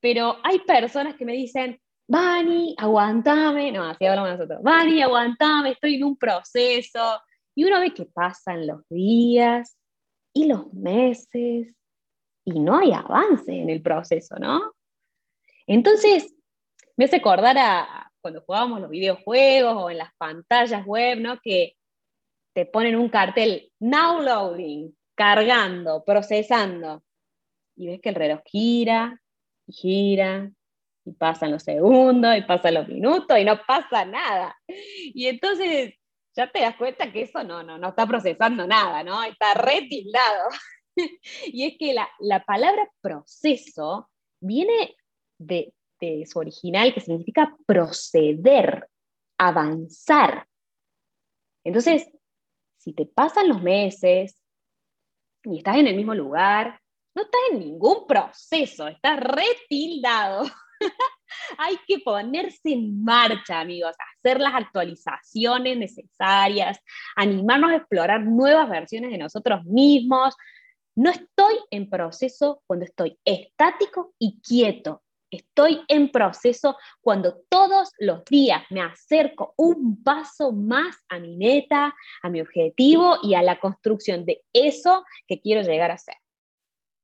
pero 0.00 0.36
hay 0.42 0.60
personas 0.60 1.16
que 1.16 1.24
me 1.24 1.32
dicen, 1.32 1.80
Vani, 2.08 2.74
aguantame, 2.78 3.72
no, 3.72 3.84
así 3.84 4.06
hablamos 4.06 4.30
nosotros, 4.30 4.62
Vani, 4.62 5.02
aguantame, 5.02 5.70
estoy 5.70 5.96
en 5.96 6.04
un 6.04 6.16
proceso. 6.16 7.20
Y 7.54 7.64
uno 7.64 7.80
ve 7.80 7.92
que 7.92 8.06
pasan 8.06 8.66
los 8.66 8.88
días 8.88 9.76
y 10.36 10.44
los 10.44 10.70
meses 10.74 11.74
y 12.44 12.60
no 12.60 12.76
hay 12.76 12.92
avance 12.92 13.50
en 13.50 13.70
el 13.70 13.80
proceso, 13.80 14.36
¿no? 14.38 14.74
Entonces, 15.66 16.34
me 16.94 17.06
hace 17.06 17.16
acordar 17.16 17.56
a 17.58 18.12
cuando 18.20 18.42
jugábamos 18.42 18.82
los 18.82 18.90
videojuegos 18.90 19.74
o 19.82 19.88
en 19.88 19.96
las 19.96 20.14
pantallas 20.18 20.84
web, 20.84 21.20
¿no? 21.20 21.40
Que 21.40 21.76
te 22.54 22.66
ponen 22.66 22.96
un 22.96 23.08
cartel, 23.08 23.72
now 23.80 24.20
loading, 24.20 24.94
cargando, 25.14 26.04
procesando 26.04 27.02
y 27.74 27.86
ves 27.86 28.00
que 28.02 28.10
el 28.10 28.14
reloj 28.14 28.40
gira 28.44 29.18
y 29.66 29.72
gira 29.72 30.50
y 31.06 31.12
pasan 31.12 31.52
los 31.52 31.62
segundos 31.62 32.36
y 32.36 32.42
pasan 32.42 32.74
los 32.74 32.88
minutos 32.88 33.38
y 33.38 33.44
no 33.44 33.58
pasa 33.66 34.04
nada. 34.04 34.54
Y 34.68 35.28
entonces 35.28 35.94
ya 36.36 36.50
te 36.50 36.60
das 36.60 36.76
cuenta 36.76 37.10
que 37.12 37.22
eso 37.22 37.42
no, 37.42 37.62
no, 37.62 37.78
no 37.78 37.88
está 37.88 38.06
procesando 38.06 38.66
nada, 38.66 39.02
¿no? 39.02 39.22
Está 39.24 39.54
retildado. 39.54 40.48
y 41.46 41.66
es 41.66 41.78
que 41.78 41.94
la, 41.94 42.08
la, 42.20 42.44
palabra 42.44 42.88
proceso 43.00 44.10
viene 44.40 44.96
de, 45.38 45.72
de 46.00 46.26
su 46.26 46.38
original 46.38 46.92
que 46.92 47.00
significa 47.00 47.56
proceder, 47.66 48.88
avanzar. 49.38 50.46
Entonces, 51.64 52.08
si 52.78 52.92
te 52.92 53.06
pasan 53.06 53.48
los 53.48 53.62
meses 53.62 54.40
y 55.44 55.58
estás 55.58 55.76
en 55.76 55.88
el 55.88 55.96
mismo 55.96 56.14
lugar 56.14 56.80
no 57.16 57.22
estás 57.22 57.40
en 57.50 57.60
ningún 57.60 58.06
proceso, 58.06 58.86
estás 58.88 59.18
retildado. 59.18 60.44
Hay 61.58 61.78
que 61.86 61.98
ponerse 62.00 62.72
en 62.72 63.02
marcha, 63.02 63.60
amigos, 63.60 63.94
hacer 64.16 64.40
las 64.40 64.54
actualizaciones 64.54 65.76
necesarias, 65.76 66.78
animarnos 67.16 67.70
a 67.70 67.76
explorar 67.76 68.22
nuevas 68.22 68.68
versiones 68.68 69.10
de 69.10 69.18
nosotros 69.18 69.64
mismos. 69.64 70.34
No 70.94 71.10
estoy 71.10 71.56
en 71.70 71.90
proceso 71.90 72.62
cuando 72.66 72.84
estoy 72.84 73.18
estático 73.24 74.14
y 74.18 74.40
quieto. 74.40 75.02
Estoy 75.30 75.82
en 75.88 76.10
proceso 76.10 76.76
cuando 77.00 77.42
todos 77.48 77.90
los 77.98 78.24
días 78.24 78.62
me 78.70 78.80
acerco 78.80 79.54
un 79.56 80.02
paso 80.02 80.52
más 80.52 80.96
a 81.08 81.18
mi 81.18 81.36
meta, 81.36 81.94
a 82.22 82.30
mi 82.30 82.40
objetivo 82.40 83.18
y 83.22 83.34
a 83.34 83.42
la 83.42 83.58
construcción 83.58 84.24
de 84.24 84.42
eso 84.52 85.04
que 85.26 85.40
quiero 85.40 85.62
llegar 85.62 85.90
a 85.90 85.98
ser. 85.98 86.14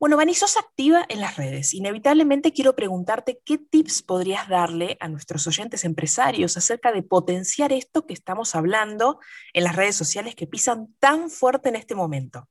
Bueno, 0.02 0.16
Vani, 0.16 0.35
sos 0.35 0.56
activa 0.56 1.06
en 1.09 1.21
las 1.21 1.37
redes. 1.37 1.75
Inevitablemente 1.75 2.52
quiero 2.52 2.75
preguntarte 2.75 3.40
qué 3.44 3.56
tips 3.56 4.02
podrías 4.02 4.49
darle 4.49 4.97
a 4.99 5.06
nuestros 5.06 5.47
oyentes 5.47 5.85
empresarios 5.85 6.56
acerca 6.56 6.90
de 6.90 7.04
potenciar 7.04 7.73
esto 7.73 8.04
que 8.04 8.12
estamos 8.12 8.56
hablando 8.56 9.21
en 9.52 9.62
las 9.62 9.76
redes 9.76 9.94
sociales 9.94 10.35
que 10.35 10.49
pisan 10.49 10.92
tan 10.99 11.30
fuerte 11.30 11.68
en 11.68 11.76
este 11.76 11.94
momento. 11.94 12.49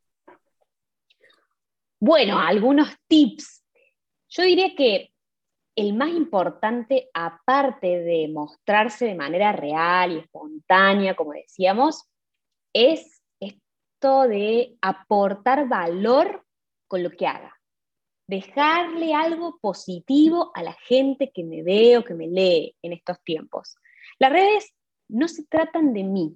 Bueno, 2.00 2.40
algunos 2.40 2.88
tips. 3.10 3.66
Yo 4.30 4.44
diría 4.44 4.74
que 4.74 5.12
el 5.76 5.94
más 5.94 6.12
importante, 6.12 7.10
aparte 7.14 8.00
de 8.00 8.30
mostrarse 8.30 9.08
de 9.08 9.16
manera 9.16 9.52
real 9.52 10.14
y 10.14 10.20
espontánea, 10.20 11.18
como 11.18 11.34
decíamos, 11.34 12.10
es 12.72 13.22
esto 13.42 14.30
de 14.30 14.78
aportar 14.82 15.68
valor 15.68 16.46
con 16.92 17.04
lo 17.04 17.12
que 17.12 17.26
haga. 17.26 17.58
Dejarle 18.28 19.14
algo 19.14 19.58
positivo 19.62 20.52
a 20.54 20.62
la 20.62 20.74
gente 20.74 21.32
que 21.34 21.42
me 21.42 21.64
ve 21.64 21.98
o 21.98 22.04
que 22.04 22.14
me 22.14 22.28
lee 22.28 22.76
en 22.82 22.92
estos 22.92 23.24
tiempos. 23.24 23.78
Las 24.20 24.30
redes 24.30 24.74
no 25.08 25.30
se 25.30 25.46
tratan 25.46 25.94
de 25.94 26.04
mí, 26.04 26.36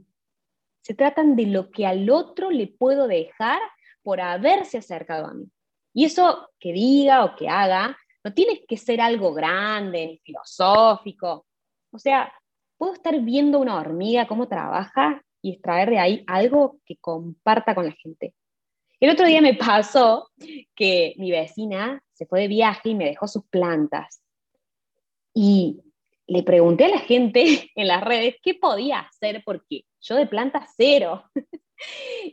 se 0.82 0.94
tratan 0.94 1.36
de 1.36 1.48
lo 1.48 1.72
que 1.72 1.86
al 1.86 2.10
otro 2.10 2.52
le 2.52 2.68
puedo 2.68 3.06
dejar 3.06 3.60
por 4.02 4.22
haberse 4.22 4.78
acercado 4.78 5.26
a 5.26 5.34
mí. 5.34 5.46
Y 5.94 6.06
eso 6.06 6.50
que 6.58 6.72
diga 6.72 7.26
o 7.26 7.36
que 7.36 7.50
haga 7.50 7.98
no 8.24 8.34
tiene 8.34 8.66
que 8.66 8.78
ser 8.78 9.02
algo 9.02 9.34
grande 9.34 10.22
filosófico. 10.24 11.48
O 11.92 12.00
sea, 12.00 12.32
puedo 12.78 12.94
estar 12.94 13.20
viendo 13.20 13.60
una 13.60 13.78
hormiga 13.78 14.26
cómo 14.26 14.48
trabaja 14.48 15.22
y 15.42 15.52
extraer 15.52 15.90
de 15.90 16.00
ahí 16.00 16.24
algo 16.28 16.80
que 16.86 16.96
comparta 16.96 17.76
con 17.76 17.88
la 17.88 17.92
gente. 17.92 18.34
El 19.00 19.10
otro 19.10 19.26
día 19.26 19.42
me 19.42 19.54
pasó 19.56 20.30
que 20.76 21.14
mi 21.18 21.32
vecina 21.32 22.02
se 22.14 22.26
fue 22.26 22.42
de 22.42 22.48
viaje 22.48 22.90
y 22.90 22.96
me 22.96 23.06
dejó 23.06 23.28
sus 23.28 23.46
plantas. 23.48 24.22
Y 25.34 25.82
le 26.28 26.44
pregunté 26.44 26.86
a 26.86 26.90
la 26.90 27.00
gente 27.00 27.72
en 27.76 27.88
las 27.88 28.04
redes 28.04 28.36
qué 28.42 28.56
podía 28.56 29.00
hacer 29.00 29.44
porque 29.46 29.86
yo 30.02 30.16
de 30.16 30.28
planta 30.28 30.68
cero. 30.76 31.24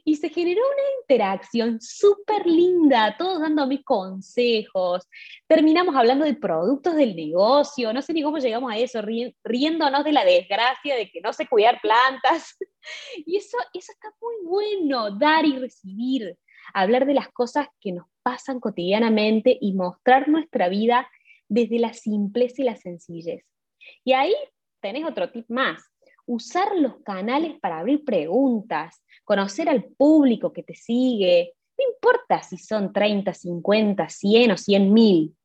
y 0.05 0.17
se 0.17 0.29
generó 0.29 0.61
una 0.61 1.01
interacción 1.01 1.81
súper 1.81 2.47
linda, 2.47 3.17
todos 3.19 3.41
dándome 3.41 3.83
consejos. 3.83 5.09
Terminamos 5.47 5.95
hablando 5.97 6.25
de 6.25 6.35
productos 6.35 6.95
del 6.95 7.17
negocio, 7.17 7.93
no 7.93 8.03
sé 8.03 8.13
ni 8.13 8.23
cómo 8.23 8.39
llegamos 8.39 8.73
a 8.73 8.79
eso, 8.79 9.01
riéndonos 9.43 10.05
de 10.05 10.13
la 10.13 10.25
desgracia 10.25 10.97
de 10.97 11.11
que 11.11 11.21
no 11.21 11.33
sé 11.33 11.49
cuidar 11.49 11.81
plantas. 11.81 12.57
y 13.27 13.37
eso, 13.37 13.59
eso 13.75 13.93
está 13.93 14.13
muy 14.21 14.35
bueno, 14.45 15.11
dar 15.11 15.45
y 15.45 15.59
recibir, 15.59 16.37
hablar 16.75 17.07
de 17.07 17.15
las 17.15 17.29
cosas 17.29 17.69
que 17.81 17.93
nos 17.93 18.07
pasan 18.23 18.61
cotidianamente 18.61 19.57
y 19.61 19.75
mostrar 19.75 20.29
nuestra 20.29 20.69
vida 20.69 21.09
desde 21.49 21.79
la 21.79 21.93
simpleza 21.93 22.63
y 22.63 22.65
la 22.65 22.77
sencillez. 22.77 23.45
Y 24.05 24.13
ahí 24.13 24.35
tenés 24.81 25.05
otro 25.05 25.31
tip 25.31 25.47
más, 25.49 25.83
usar 26.27 26.77
los 26.77 26.97
canales 27.05 27.59
para 27.61 27.79
abrir 27.79 28.05
preguntas, 28.05 29.03
conocer 29.25 29.69
al 29.69 29.85
público 29.85 30.53
que 30.53 30.63
te 30.63 30.75
sigue, 30.75 31.55
no 31.79 31.85
importa 31.95 32.43
si 32.43 32.59
son 32.59 32.93
30, 32.93 33.33
50, 33.33 34.09
100 34.09 34.51
o 34.51 34.57
100 34.57 34.93
mil. 34.93 35.37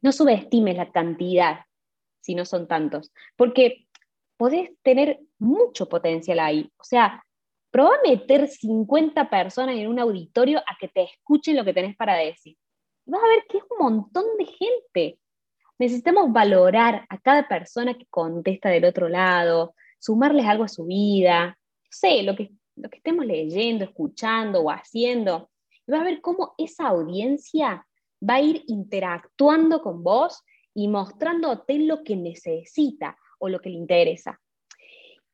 No 0.00 0.12
subestimes 0.12 0.76
la 0.76 0.90
cantidad 0.90 1.60
si 2.20 2.34
no 2.34 2.44
son 2.44 2.68
tantos, 2.68 3.12
porque 3.36 3.86
podés 4.36 4.70
tener 4.82 5.20
mucho 5.38 5.88
potencial 5.88 6.38
ahí. 6.40 6.70
O 6.78 6.84
sea, 6.84 7.24
probá 7.72 7.92
meter 8.04 8.46
50 8.46 9.30
personas 9.30 9.76
en 9.76 9.88
un 9.88 9.98
auditorio 9.98 10.60
a 10.60 10.76
que 10.78 10.88
te 10.88 11.04
escuchen 11.04 11.56
lo 11.56 11.64
que 11.64 11.72
tenés 11.72 11.96
para 11.96 12.14
decir. 12.16 12.56
Vas 13.06 13.22
a 13.24 13.26
ver 13.26 13.44
que 13.48 13.58
es 13.58 13.64
un 13.70 13.84
montón 13.84 14.24
de 14.38 14.44
gente. 14.44 15.18
Necesitamos 15.78 16.30
valorar 16.30 17.06
a 17.08 17.18
cada 17.18 17.48
persona 17.48 17.94
que 17.94 18.06
contesta 18.06 18.68
del 18.68 18.84
otro 18.84 19.08
lado, 19.08 19.74
sumarles 19.98 20.46
algo 20.46 20.64
a 20.64 20.68
su 20.68 20.84
vida, 20.84 21.46
no 21.48 21.88
sé, 21.90 22.22
lo 22.22 22.36
que, 22.36 22.52
lo 22.76 22.90
que 22.90 22.98
estemos 22.98 23.24
leyendo, 23.24 23.84
escuchando 23.84 24.60
o 24.60 24.70
haciendo. 24.70 25.50
Y 25.86 25.92
vas 25.92 26.02
a 26.02 26.04
ver 26.04 26.20
cómo 26.20 26.54
esa 26.58 26.88
audiencia 26.88 27.86
va 28.22 28.34
a 28.34 28.42
ir 28.42 28.64
interactuando 28.66 29.80
con 29.82 30.04
vos 30.04 30.42
y 30.74 30.88
mostrándote 30.88 31.78
lo 31.78 32.04
que 32.04 32.16
necesita 32.16 33.16
o 33.38 33.48
lo 33.48 33.60
que 33.60 33.70
le 33.70 33.76
interesa. 33.76 34.38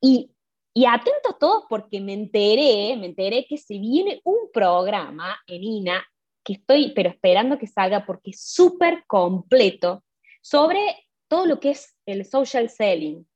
Y, 0.00 0.30
y 0.78 0.87
atentos 0.87 1.37
todos 1.40 1.64
porque 1.68 2.00
me 2.00 2.12
enteré, 2.12 2.97
me 2.97 3.06
enteré 3.06 3.44
que 3.49 3.58
se 3.58 3.80
viene 3.80 4.20
un 4.23 4.49
programa 4.52 5.37
en 5.49 5.64
INA 5.64 6.06
que 6.44 6.52
estoy, 6.52 6.92
pero 6.94 7.09
esperando 7.09 7.59
que 7.59 7.66
salga 7.66 8.07
porque 8.07 8.31
es 8.31 8.40
súper 8.40 9.02
completo 9.09 10.05
sobre 10.40 10.79
todo 11.26 11.46
lo 11.46 11.59
que 11.59 11.70
es 11.70 11.96
el 12.07 12.24
social 12.24 12.70
selling, 12.70 13.26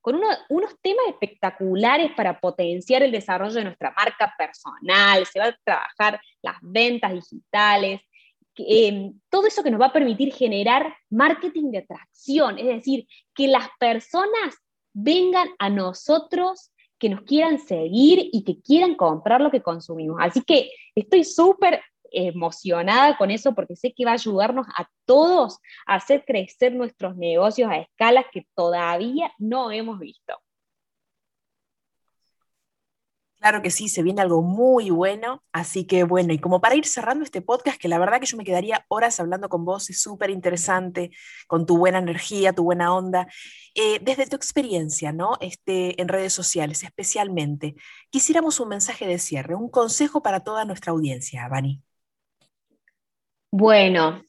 con 0.00 0.20
unos 0.48 0.80
temas 0.82 1.04
espectaculares 1.08 2.12
para 2.16 2.38
potenciar 2.38 3.02
el 3.02 3.10
desarrollo 3.10 3.54
de 3.54 3.64
nuestra 3.64 3.92
marca 3.96 4.32
personal, 4.38 5.26
se 5.26 5.40
va 5.40 5.46
a 5.46 5.58
trabajar 5.64 6.20
las 6.42 6.58
ventas 6.62 7.12
digitales, 7.12 8.02
em, 8.54 9.18
todo 9.28 9.48
eso 9.48 9.64
que 9.64 9.70
nos 9.72 9.80
va 9.80 9.86
a 9.86 9.92
permitir 9.92 10.32
generar 10.32 10.96
marketing 11.10 11.72
de 11.72 11.78
atracción, 11.78 12.56
es 12.56 12.66
decir, 12.66 13.08
que 13.34 13.48
las 13.48 13.68
personas 13.80 14.54
vengan 14.92 15.48
a 15.58 15.68
nosotros, 15.68 16.70
que 16.98 17.08
nos 17.08 17.22
quieran 17.22 17.58
seguir 17.58 18.30
y 18.32 18.44
que 18.44 18.60
quieran 18.60 18.94
comprar 18.94 19.40
lo 19.40 19.50
que 19.50 19.62
consumimos. 19.62 20.18
Así 20.20 20.42
que 20.42 20.70
estoy 20.94 21.24
súper 21.24 21.82
emocionada 22.14 23.16
con 23.16 23.30
eso 23.30 23.54
porque 23.54 23.76
sé 23.76 23.92
que 23.92 24.04
va 24.04 24.12
a 24.12 24.14
ayudarnos 24.14 24.66
a 24.76 24.88
todos 25.04 25.58
a 25.86 25.96
hacer 25.96 26.24
crecer 26.24 26.74
nuestros 26.74 27.16
negocios 27.16 27.70
a 27.70 27.78
escalas 27.78 28.26
que 28.32 28.46
todavía 28.54 29.32
no 29.38 29.70
hemos 29.70 29.98
visto. 29.98 30.34
Claro 33.44 33.60
que 33.60 33.70
sí, 33.70 33.90
se 33.90 34.02
viene 34.02 34.22
algo 34.22 34.40
muy 34.40 34.88
bueno, 34.88 35.42
así 35.52 35.86
que 35.86 36.04
bueno, 36.04 36.32
y 36.32 36.38
como 36.38 36.62
para 36.62 36.76
ir 36.76 36.86
cerrando 36.86 37.24
este 37.24 37.42
podcast, 37.42 37.78
que 37.78 37.88
la 37.88 37.98
verdad 37.98 38.18
que 38.18 38.24
yo 38.24 38.38
me 38.38 38.44
quedaría 38.44 38.86
horas 38.88 39.20
hablando 39.20 39.50
con 39.50 39.66
vos, 39.66 39.90
es 39.90 40.00
súper 40.00 40.30
interesante, 40.30 41.10
con 41.46 41.66
tu 41.66 41.76
buena 41.76 41.98
energía, 41.98 42.54
tu 42.54 42.64
buena 42.64 42.94
onda, 42.94 43.26
eh, 43.74 43.98
desde 44.00 44.26
tu 44.28 44.36
experiencia, 44.36 45.12
¿no? 45.12 45.32
Este, 45.42 46.00
en 46.00 46.08
redes 46.08 46.32
sociales 46.32 46.84
especialmente, 46.84 47.74
quisiéramos 48.08 48.60
un 48.60 48.70
mensaje 48.70 49.06
de 49.06 49.18
cierre, 49.18 49.54
un 49.54 49.68
consejo 49.68 50.22
para 50.22 50.40
toda 50.40 50.64
nuestra 50.64 50.92
audiencia, 50.92 51.46
Vani. 51.46 51.82
Bueno, 53.50 54.22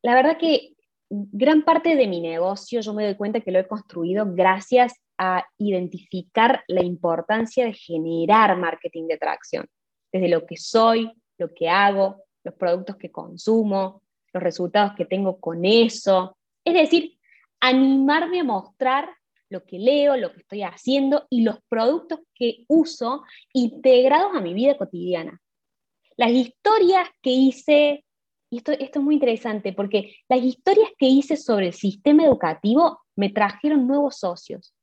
la 0.00 0.14
verdad 0.14 0.38
que 0.38 0.76
gran 1.10 1.62
parte 1.62 1.94
de 1.94 2.06
mi 2.06 2.22
negocio 2.22 2.80
yo 2.80 2.94
me 2.94 3.04
doy 3.04 3.16
cuenta 3.16 3.42
que 3.42 3.52
lo 3.52 3.58
he 3.58 3.68
construido 3.68 4.24
gracias 4.26 4.94
a 5.18 5.44
identificar 5.58 6.62
la 6.68 6.82
importancia 6.82 7.64
de 7.64 7.72
generar 7.72 8.56
marketing 8.56 9.06
de 9.06 9.14
atracción, 9.14 9.66
desde 10.12 10.28
lo 10.28 10.46
que 10.46 10.56
soy, 10.56 11.10
lo 11.38 11.52
que 11.54 11.68
hago, 11.68 12.24
los 12.44 12.54
productos 12.54 12.96
que 12.96 13.10
consumo, 13.10 14.02
los 14.32 14.42
resultados 14.42 14.92
que 14.96 15.04
tengo 15.04 15.40
con 15.40 15.64
eso. 15.64 16.36
Es 16.64 16.74
decir, 16.74 17.18
animarme 17.60 18.40
a 18.40 18.44
mostrar 18.44 19.08
lo 19.48 19.64
que 19.64 19.78
leo, 19.78 20.16
lo 20.16 20.32
que 20.32 20.40
estoy 20.40 20.62
haciendo 20.62 21.26
y 21.30 21.42
los 21.42 21.58
productos 21.68 22.20
que 22.34 22.64
uso 22.68 23.22
integrados 23.52 24.34
a 24.34 24.40
mi 24.40 24.54
vida 24.54 24.76
cotidiana. 24.76 25.40
Las 26.16 26.30
historias 26.30 27.08
que 27.22 27.30
hice, 27.30 28.04
y 28.50 28.58
esto, 28.58 28.72
esto 28.72 28.98
es 28.98 29.04
muy 29.04 29.14
interesante, 29.14 29.72
porque 29.72 30.16
las 30.28 30.42
historias 30.42 30.90
que 30.98 31.06
hice 31.06 31.36
sobre 31.36 31.68
el 31.68 31.74
sistema 31.74 32.24
educativo 32.24 33.00
me 33.14 33.30
trajeron 33.30 33.86
nuevos 33.86 34.18
socios. 34.18 34.75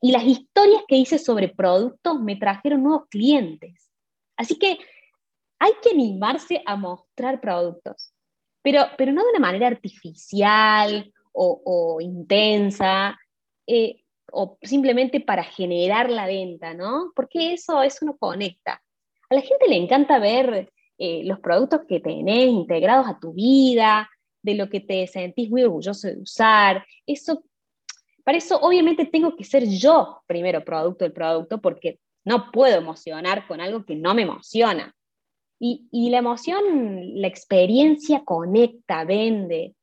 Y 0.00 0.12
las 0.12 0.24
historias 0.24 0.82
que 0.88 0.96
hice 0.96 1.18
sobre 1.18 1.48
productos 1.48 2.20
me 2.20 2.36
trajeron 2.36 2.82
nuevos 2.82 3.06
clientes. 3.08 3.90
Así 4.36 4.58
que 4.58 4.78
hay 5.58 5.72
que 5.82 5.90
animarse 5.90 6.62
a 6.66 6.76
mostrar 6.76 7.40
productos, 7.40 8.12
pero, 8.62 8.84
pero 8.98 9.12
no 9.12 9.22
de 9.22 9.30
una 9.30 9.38
manera 9.38 9.68
artificial 9.68 11.12
o, 11.32 11.98
intensa, 12.00 13.18
eh, 13.66 14.02
o 14.32 14.58
simplemente 14.62 15.20
para 15.20 15.44
generar 15.44 16.10
la 16.10 16.26
venta, 16.26 16.74
¿no? 16.74 17.12
Porque 17.14 17.54
eso, 17.54 17.82
eso 17.82 18.04
no 18.04 18.16
conecta. 18.16 18.82
A 19.30 19.34
la 19.34 19.40
gente 19.40 19.68
le 19.68 19.76
encanta 19.76 20.18
ver 20.18 20.72
eh, 20.98 21.22
los 21.24 21.40
productos 21.40 21.82
que 21.88 22.00
tenés 22.00 22.48
integrados 22.48 23.06
a 23.06 23.18
tu 23.18 23.32
vida, 23.32 24.08
de 24.42 24.54
lo 24.54 24.68
que 24.68 24.80
te 24.80 25.06
sentís 25.06 25.50
muy 25.50 25.62
orgulloso 25.62 26.08
de 26.08 26.18
usar. 26.18 26.84
Eso, 27.06 27.44
para 28.24 28.38
eso 28.38 28.58
obviamente 28.60 29.06
tengo 29.06 29.36
que 29.36 29.44
ser 29.44 29.66
yo 29.68 30.22
primero 30.26 30.64
producto 30.64 31.04
del 31.04 31.12
producto 31.12 31.60
porque 31.60 31.98
no 32.24 32.50
puedo 32.52 32.76
emocionar 32.78 33.46
con 33.46 33.60
algo 33.60 33.84
que 33.84 33.96
no 33.96 34.14
me 34.14 34.22
emociona. 34.22 34.94
Y, 35.64 36.10
la 36.10 36.18
emoción, 36.18 37.20
la 37.20 37.28
experiencia 37.28 38.24
conecta, 38.24 39.04
vende. 39.04 39.76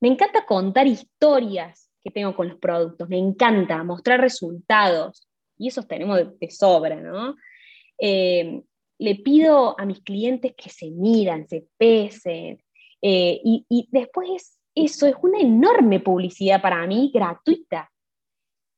Me 0.00 0.08
encanta 0.08 0.46
contar 0.46 0.86
historias 0.86 1.90
que 2.02 2.10
tengo 2.10 2.34
con 2.34 2.48
los 2.48 2.58
productos, 2.58 3.10
me 3.10 3.18
encanta 3.18 3.84
mostrar 3.84 4.20
resultados, 4.20 5.28
y 5.58 5.68
esos 5.68 5.86
tenemos 5.86 6.18
de, 6.40 6.50
sobra, 6.50 6.96
¿no? 6.96 7.36
Eh, 7.98 8.62
le 8.98 9.14
pido 9.16 9.78
a 9.78 9.84
mis 9.84 10.00
clientes 10.00 10.54
que 10.56 10.70
se 10.70 10.90
miran, 10.90 11.46
se 11.46 11.66
pesen, 11.76 12.62
eh, 13.02 13.40
y, 13.44 13.88
después 13.90 14.60
eso 14.74 15.06
es 15.06 15.14
una 15.22 15.38
enorme 15.40 16.00
publicidad 16.00 16.60
para 16.60 16.86
mí, 16.86 17.10
gratuita. 17.12 17.90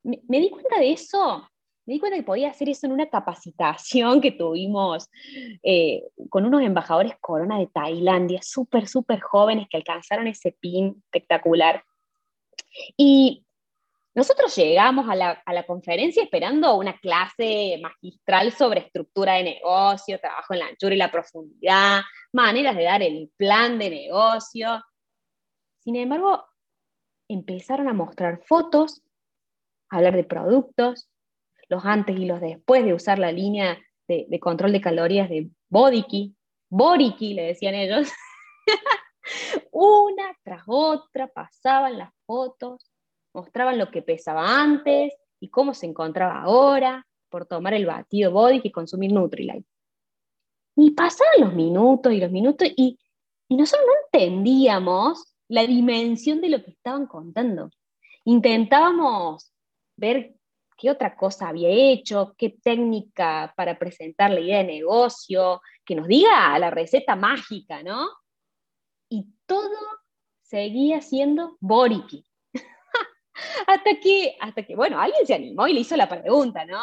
Me, 0.02 0.20
di 0.40 0.50
cuenta 0.50 0.78
de 0.78 0.92
eso, 0.92 1.48
me 1.86 1.94
di 1.94 2.00
cuenta 2.00 2.18
que 2.18 2.24
podía 2.24 2.50
hacer 2.50 2.68
eso 2.68 2.86
en 2.86 2.92
una 2.92 3.08
capacitación 3.08 4.20
que 4.20 4.32
tuvimos 4.32 5.08
eh, 5.62 6.04
con 6.28 6.44
unos 6.44 6.62
embajadores 6.62 7.14
corona 7.20 7.58
de 7.58 7.68
Tailandia, 7.68 8.40
súper, 8.42 8.86
súper 8.86 9.20
jóvenes 9.20 9.66
que 9.70 9.78
alcanzaron 9.78 10.26
ese 10.26 10.52
pin 10.60 11.02
espectacular. 11.06 11.82
Y 12.96 13.44
nosotros 14.14 14.54
llegamos 14.54 15.08
a 15.08 15.16
la, 15.16 15.66
conferencia 15.66 16.22
esperando 16.22 16.76
una 16.76 16.96
clase 16.98 17.80
magistral 17.82 18.52
sobre 18.52 18.80
estructura 18.80 19.34
de 19.34 19.42
negocio, 19.42 20.20
trabajo 20.20 20.54
en 20.54 20.60
la 20.60 20.66
anchura 20.66 20.94
y 20.94 20.98
la 20.98 21.10
profundidad, 21.10 22.02
maneras 22.32 22.76
de 22.76 22.84
dar 22.84 23.02
el 23.02 23.30
plan 23.36 23.76
de 23.76 23.90
negocio. 23.90 24.80
Sin 25.84 25.96
embargo, 25.96 26.44
empezaron 27.28 27.88
a 27.88 27.92
mostrar 27.92 28.42
fotos, 28.44 29.02
a 29.90 29.98
hablar 29.98 30.16
de 30.16 30.24
productos, 30.24 31.10
los 31.68 31.84
antes 31.84 32.16
y 32.16 32.24
los 32.24 32.40
después 32.40 32.84
de 32.84 32.94
usar 32.94 33.18
la 33.18 33.32
línea 33.32 33.78
de, 34.08 34.38
control 34.40 34.72
de 34.72 34.80
calorías 34.80 35.28
de 35.28 35.50
Bodiki, 35.68 36.34
Boriki 36.70 37.34
le 37.34 37.42
decían 37.42 37.74
ellos. 37.74 38.10
Una 39.72 40.36
tras 40.42 40.62
otra 40.66 41.28
pasaban 41.28 41.98
las 41.98 42.10
fotos 42.26 42.90
mostraban 43.34 43.78
lo 43.78 43.90
que 43.90 44.02
pesaba 44.02 44.62
antes 44.62 45.12
y 45.40 45.50
cómo 45.50 45.74
se 45.74 45.86
encontraba 45.86 46.42
ahora 46.42 47.06
por 47.28 47.46
tomar 47.46 47.74
el 47.74 47.84
batido 47.84 48.30
body 48.30 48.60
y 48.62 48.70
consumir 48.70 49.12
Nutrilite. 49.12 49.68
Y 50.76 50.92
pasaban 50.92 51.40
los 51.40 51.54
minutos 51.54 52.12
y 52.12 52.18
los 52.18 52.30
minutos 52.30 52.68
y, 52.76 52.98
y 53.48 53.56
nosotros 53.56 53.86
no 53.86 54.18
entendíamos 54.18 55.33
la 55.48 55.66
dimensión 55.66 56.40
de 56.40 56.48
lo 56.48 56.62
que 56.62 56.70
estaban 56.70 57.06
contando. 57.06 57.70
Intentábamos 58.24 59.52
ver 59.96 60.34
qué 60.76 60.90
otra 60.90 61.16
cosa 61.16 61.48
había 61.48 61.68
hecho, 61.68 62.34
qué 62.36 62.50
técnica 62.50 63.52
para 63.56 63.78
presentar 63.78 64.30
la 64.30 64.40
idea 64.40 64.58
de 64.58 64.64
negocio, 64.64 65.60
que 65.84 65.94
nos 65.94 66.08
diga 66.08 66.58
la 66.58 66.70
receta 66.70 67.14
mágica, 67.16 67.82
¿no? 67.82 68.08
Y 69.08 69.26
todo 69.46 69.76
seguía 70.42 71.00
siendo 71.00 71.56
Boriki. 71.60 72.24
hasta 73.66 74.00
que, 74.00 74.36
hasta 74.40 74.62
que, 74.64 74.74
bueno, 74.74 74.98
alguien 75.00 75.26
se 75.26 75.34
animó 75.34 75.68
y 75.68 75.74
le 75.74 75.80
hizo 75.80 75.96
la 75.96 76.08
pregunta, 76.08 76.64
¿no? 76.64 76.80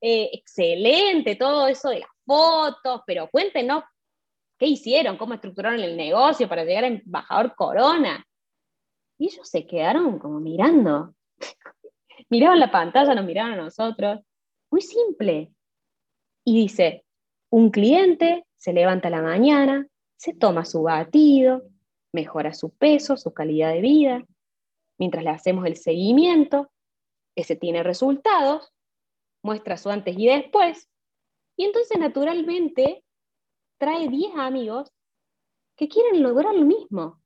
Eh, 0.00 0.30
excelente 0.32 1.36
todo 1.36 1.68
eso 1.68 1.90
de 1.90 2.00
las 2.00 2.08
fotos, 2.26 3.02
pero 3.06 3.28
cuéntenos 3.28 3.84
qué 4.62 4.68
hicieron, 4.68 5.16
cómo 5.16 5.34
estructuraron 5.34 5.80
el 5.80 5.96
negocio 5.96 6.48
para 6.48 6.62
llegar 6.62 6.84
a 6.84 6.86
embajador 6.86 7.56
Corona. 7.56 8.24
Y 9.18 9.26
ellos 9.26 9.48
se 9.48 9.66
quedaron 9.66 10.20
como 10.20 10.38
mirando. 10.38 11.16
miraban 12.30 12.60
la 12.60 12.70
pantalla, 12.70 13.12
nos 13.12 13.24
miraban 13.24 13.54
a 13.54 13.56
nosotros. 13.56 14.20
Muy 14.70 14.80
simple. 14.80 15.52
Y 16.44 16.54
dice, 16.54 17.04
un 17.50 17.72
cliente 17.72 18.46
se 18.56 18.72
levanta 18.72 19.08
a 19.08 19.10
la 19.10 19.22
mañana, 19.22 19.84
se 20.16 20.32
toma 20.32 20.64
su 20.64 20.82
batido, 20.82 21.64
mejora 22.12 22.54
su 22.54 22.70
peso, 22.70 23.16
su 23.16 23.34
calidad 23.34 23.72
de 23.72 23.80
vida, 23.80 24.24
Mientras 24.96 25.24
le 25.24 25.30
hacemos 25.30 25.66
el 25.66 25.76
seguimiento, 25.76 26.70
ese 27.36 27.56
tiene 27.56 27.82
resultados, 27.82 28.72
muestra 29.42 29.76
su 29.76 29.90
antes 29.90 30.16
y 30.16 30.28
después, 30.28 30.88
y 31.56 31.64
entonces 31.64 31.98
naturalmente 31.98 33.01
trae 33.82 34.06
10 34.06 34.36
amigos 34.36 34.92
que 35.76 35.88
quieren 35.88 36.22
lograr 36.22 36.54
lo 36.54 36.64
mismo. 36.64 37.20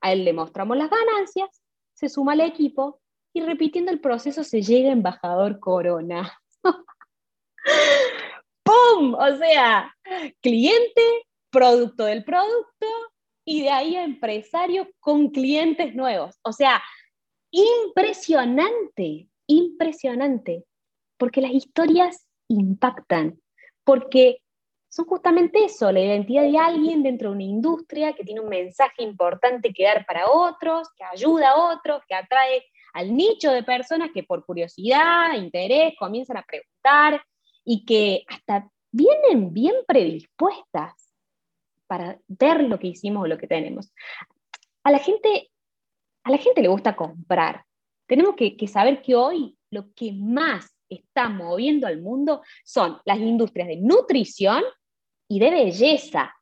A 0.00 0.12
él 0.12 0.24
le 0.24 0.32
mostramos 0.32 0.76
las 0.76 0.88
ganancias, 0.88 1.60
se 1.92 2.08
suma 2.08 2.34
al 2.34 2.40
equipo 2.42 3.00
y 3.34 3.40
repitiendo 3.40 3.90
el 3.90 4.00
proceso 4.00 4.44
se 4.44 4.62
llega 4.62 4.90
a 4.90 4.92
embajador 4.92 5.58
Corona. 5.58 6.38
¡Pum! 8.62 9.14
O 9.14 9.36
sea, 9.38 9.92
cliente, 10.40 11.02
producto 11.50 12.04
del 12.04 12.22
producto, 12.22 12.86
y 13.44 13.62
de 13.62 13.70
ahí 13.70 13.96
a 13.96 14.04
empresario 14.04 14.88
con 15.00 15.30
clientes 15.30 15.96
nuevos. 15.96 16.38
O 16.42 16.52
sea, 16.52 16.80
impresionante, 17.50 19.28
impresionante, 19.48 20.64
porque 21.18 21.40
las 21.40 21.50
historias 21.50 22.24
impactan, 22.46 23.40
porque 23.82 24.42
son 24.92 25.06
justamente 25.06 25.64
eso, 25.64 25.90
la 25.90 26.00
identidad 26.00 26.42
de 26.42 26.58
alguien 26.58 27.02
dentro 27.02 27.30
de 27.30 27.36
una 27.36 27.44
industria 27.44 28.12
que 28.12 28.24
tiene 28.24 28.42
un 28.42 28.50
mensaje 28.50 29.02
importante 29.02 29.72
que 29.72 29.84
dar 29.84 30.04
para 30.04 30.30
otros, 30.30 30.86
que 30.94 31.02
ayuda 31.02 31.52
a 31.52 31.72
otros, 31.72 32.02
que 32.06 32.14
atrae 32.14 32.62
al 32.92 33.16
nicho 33.16 33.50
de 33.50 33.62
personas 33.62 34.10
que 34.12 34.22
por 34.22 34.44
curiosidad, 34.44 35.32
interés, 35.32 35.94
comienzan 35.98 36.36
a 36.36 36.42
preguntar 36.42 37.24
y 37.64 37.86
que 37.86 38.24
hasta 38.28 38.68
vienen 38.90 39.54
bien 39.54 39.76
predispuestas 39.88 40.92
para 41.86 42.20
ver 42.28 42.62
lo 42.64 42.78
que 42.78 42.88
hicimos 42.88 43.24
o 43.24 43.28
lo 43.28 43.38
que 43.38 43.46
tenemos. 43.46 43.94
A 44.84 44.90
la 44.90 44.98
gente, 44.98 45.50
a 46.22 46.30
la 46.30 46.36
gente 46.36 46.60
le 46.60 46.68
gusta 46.68 46.94
comprar. 46.94 47.64
Tenemos 48.06 48.34
que, 48.36 48.58
que 48.58 48.68
saber 48.68 49.00
que 49.00 49.14
hoy 49.14 49.56
lo 49.70 49.90
que 49.94 50.12
más 50.12 50.70
está 50.90 51.30
moviendo 51.30 51.86
al 51.86 52.02
mundo 52.02 52.42
son 52.62 52.98
las 53.06 53.16
industrias 53.18 53.68
de 53.68 53.76
nutrición 53.76 54.62
y 55.32 55.38
de 55.38 55.50
belleza. 55.50 56.36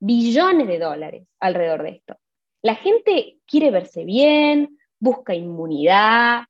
Billones 0.00 0.66
de 0.66 0.78
dólares 0.80 1.28
alrededor 1.38 1.84
de 1.84 1.90
esto. 1.90 2.18
La 2.62 2.74
gente 2.74 3.38
quiere 3.46 3.70
verse 3.70 4.04
bien, 4.04 4.76
busca 4.98 5.36
inmunidad, 5.36 6.46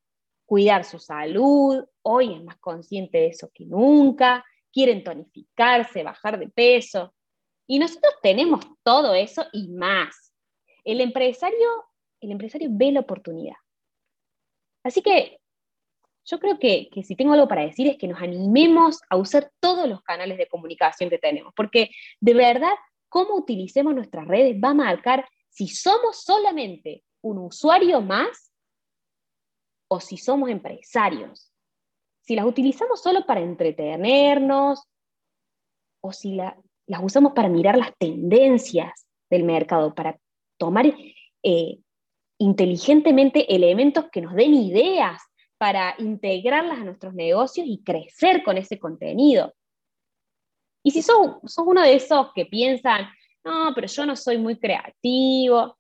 cuidar 0.47 0.85
su 0.85 0.99
salud, 0.99 1.85
hoy 2.03 2.33
es 2.33 2.43
más 2.43 2.57
consciente 2.57 3.19
de 3.19 3.27
eso 3.27 3.51
que 3.53 3.67
nunca, 3.67 4.43
quieren 4.73 5.05
tonificarse, 5.05 6.03
bajar 6.03 6.39
de 6.39 6.49
peso. 6.49 7.15
Y 7.67 7.79
nosotros 7.79 8.15
tenemos 8.23 8.65
todo 8.83 9.15
eso 9.15 9.45
y 9.53 9.69
más. 9.69 10.33
El 10.85 11.03
empresario, 11.03 11.85
el 12.21 12.31
empresario 12.31 12.69
ve 12.73 12.93
la 12.93 13.01
oportunidad. 13.01 13.57
Así 14.83 15.03
que 15.03 15.39
yo 16.25 16.39
creo 16.39 16.59
que, 16.59 16.89
que, 16.91 17.03
si 17.03 17.17
tengo 17.17 17.35
algo 17.35 17.49
para 17.49 17.63
decir 17.63 17.87
es 17.87 17.99
que 17.99 18.09
nos 18.09 18.21
animemos 18.21 19.01
a 19.11 19.17
usar 19.17 19.51
todos 19.61 19.89
los 19.89 20.03
canales 20.03 20.39
de 20.39 20.49
comunicación 20.49 21.11
que 21.11 21.19
tenemos, 21.19 21.53
porque 21.55 21.91
de 22.21 22.35
verdad, 22.35 22.73
cómo 23.09 23.37
utilicemos 23.37 23.95
nuestras 23.95 24.27
redes 24.27 24.57
va 24.63 24.71
a 24.71 24.75
marcar 24.75 25.29
si 25.49 25.69
somos 25.69 26.25
solamente 26.25 27.05
un 27.23 27.39
usuario 27.39 28.01
más 28.01 28.53
o 29.89 30.01
si 30.01 30.17
somos 30.17 30.51
empresarios. 30.51 31.53
Si 32.23 32.35
las 32.35 32.47
utilizamos 32.47 33.03
solo 33.03 33.25
para 33.27 33.41
entretenernos 33.41 34.83
o 36.01 36.13
si 36.13 36.35
la, 36.35 36.57
las 36.87 37.03
usamos 37.03 37.33
para 37.35 37.49
mirar 37.49 37.77
las 37.77 37.97
tendencias 37.99 39.07
del 39.31 39.45
mercado, 39.45 39.95
para 39.95 40.19
tomar 40.59 40.87
eh, 41.43 41.79
inteligentemente 42.39 43.55
elementos 43.55 44.07
que 44.11 44.23
nos 44.23 44.35
den 44.35 44.55
ideas 44.55 45.23
para 45.59 45.95
integrarlas 45.99 46.79
a 46.79 46.85
nuestros 46.85 47.15
negocios 47.15 47.67
y 47.69 47.83
crecer 47.83 48.43
con 48.43 48.59
ese 48.59 48.79
contenido. 48.79 49.55
Y 50.83 50.91
si 50.91 51.03
sos, 51.03 51.39
sos 51.45 51.67
uno 51.67 51.81
de 51.83 51.95
esos 51.95 52.33
que 52.35 52.47
piensan, 52.47 53.09
no, 53.45 53.73
pero 53.75 53.87
yo 53.87 54.07
no 54.07 54.17
soy 54.17 54.39
muy 54.39 54.59
creativo, 54.59 55.79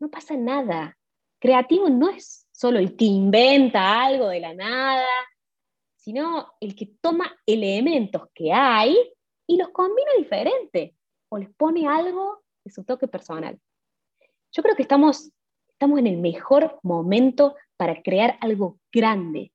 no 0.00 0.10
pasa 0.10 0.36
nada. 0.36 0.96
Creativo 1.38 1.88
no 1.88 2.10
es 2.10 2.46
solo 2.52 2.78
el 2.78 2.96
que 2.96 3.04
inventa 3.04 4.02
algo 4.02 4.28
de 4.28 4.40
la 4.40 4.54
nada, 4.54 5.06
sino 5.96 6.52
el 6.60 6.74
que 6.74 6.86
toma 7.00 7.36
elementos 7.46 8.22
que 8.34 8.52
hay 8.52 8.96
y 9.46 9.56
los 9.56 9.70
combina 9.70 10.10
diferente 10.18 10.96
o 11.28 11.38
les 11.38 11.50
pone 11.54 11.86
algo 11.86 12.42
de 12.64 12.70
su 12.70 12.84
toque 12.84 13.06
personal. 13.06 13.58
Yo 14.52 14.62
creo 14.62 14.76
que 14.76 14.82
estamos, 14.82 15.32
estamos 15.68 15.98
en 15.98 16.06
el 16.08 16.18
mejor 16.18 16.78
momento 16.82 17.54
para 17.76 18.02
crear 18.02 18.36
algo 18.40 18.78
grande. 18.92 19.52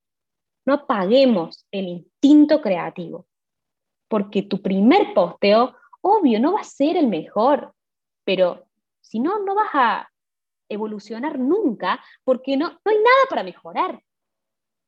No 0.66 0.74
apaguemos 0.74 1.66
el 1.70 1.88
instinto 1.88 2.60
creativo, 2.60 3.26
porque 4.08 4.42
tu 4.42 4.60
primer 4.60 5.14
posteo, 5.14 5.74
obvio, 6.00 6.40
no 6.40 6.52
va 6.52 6.60
a 6.60 6.64
ser 6.64 6.96
el 6.96 7.08
mejor, 7.08 7.74
pero 8.24 8.66
si 9.00 9.20
no, 9.20 9.42
no 9.44 9.54
vas 9.54 9.70
a 9.72 10.10
evolucionar 10.68 11.38
nunca 11.38 12.02
porque 12.24 12.56
no, 12.56 12.68
no 12.70 12.90
hay 12.90 12.98
nada 12.98 13.24
para 13.30 13.42
mejorar. 13.42 14.02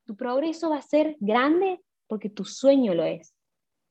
Tu 0.05 0.17
progreso 0.17 0.71
va 0.71 0.79
a 0.79 0.83
ser 0.83 1.17
grande 1.21 1.81
porque 2.07 2.29
tu 2.29 2.45
sueño 2.45 2.95
lo 2.95 3.05
es. 3.05 3.35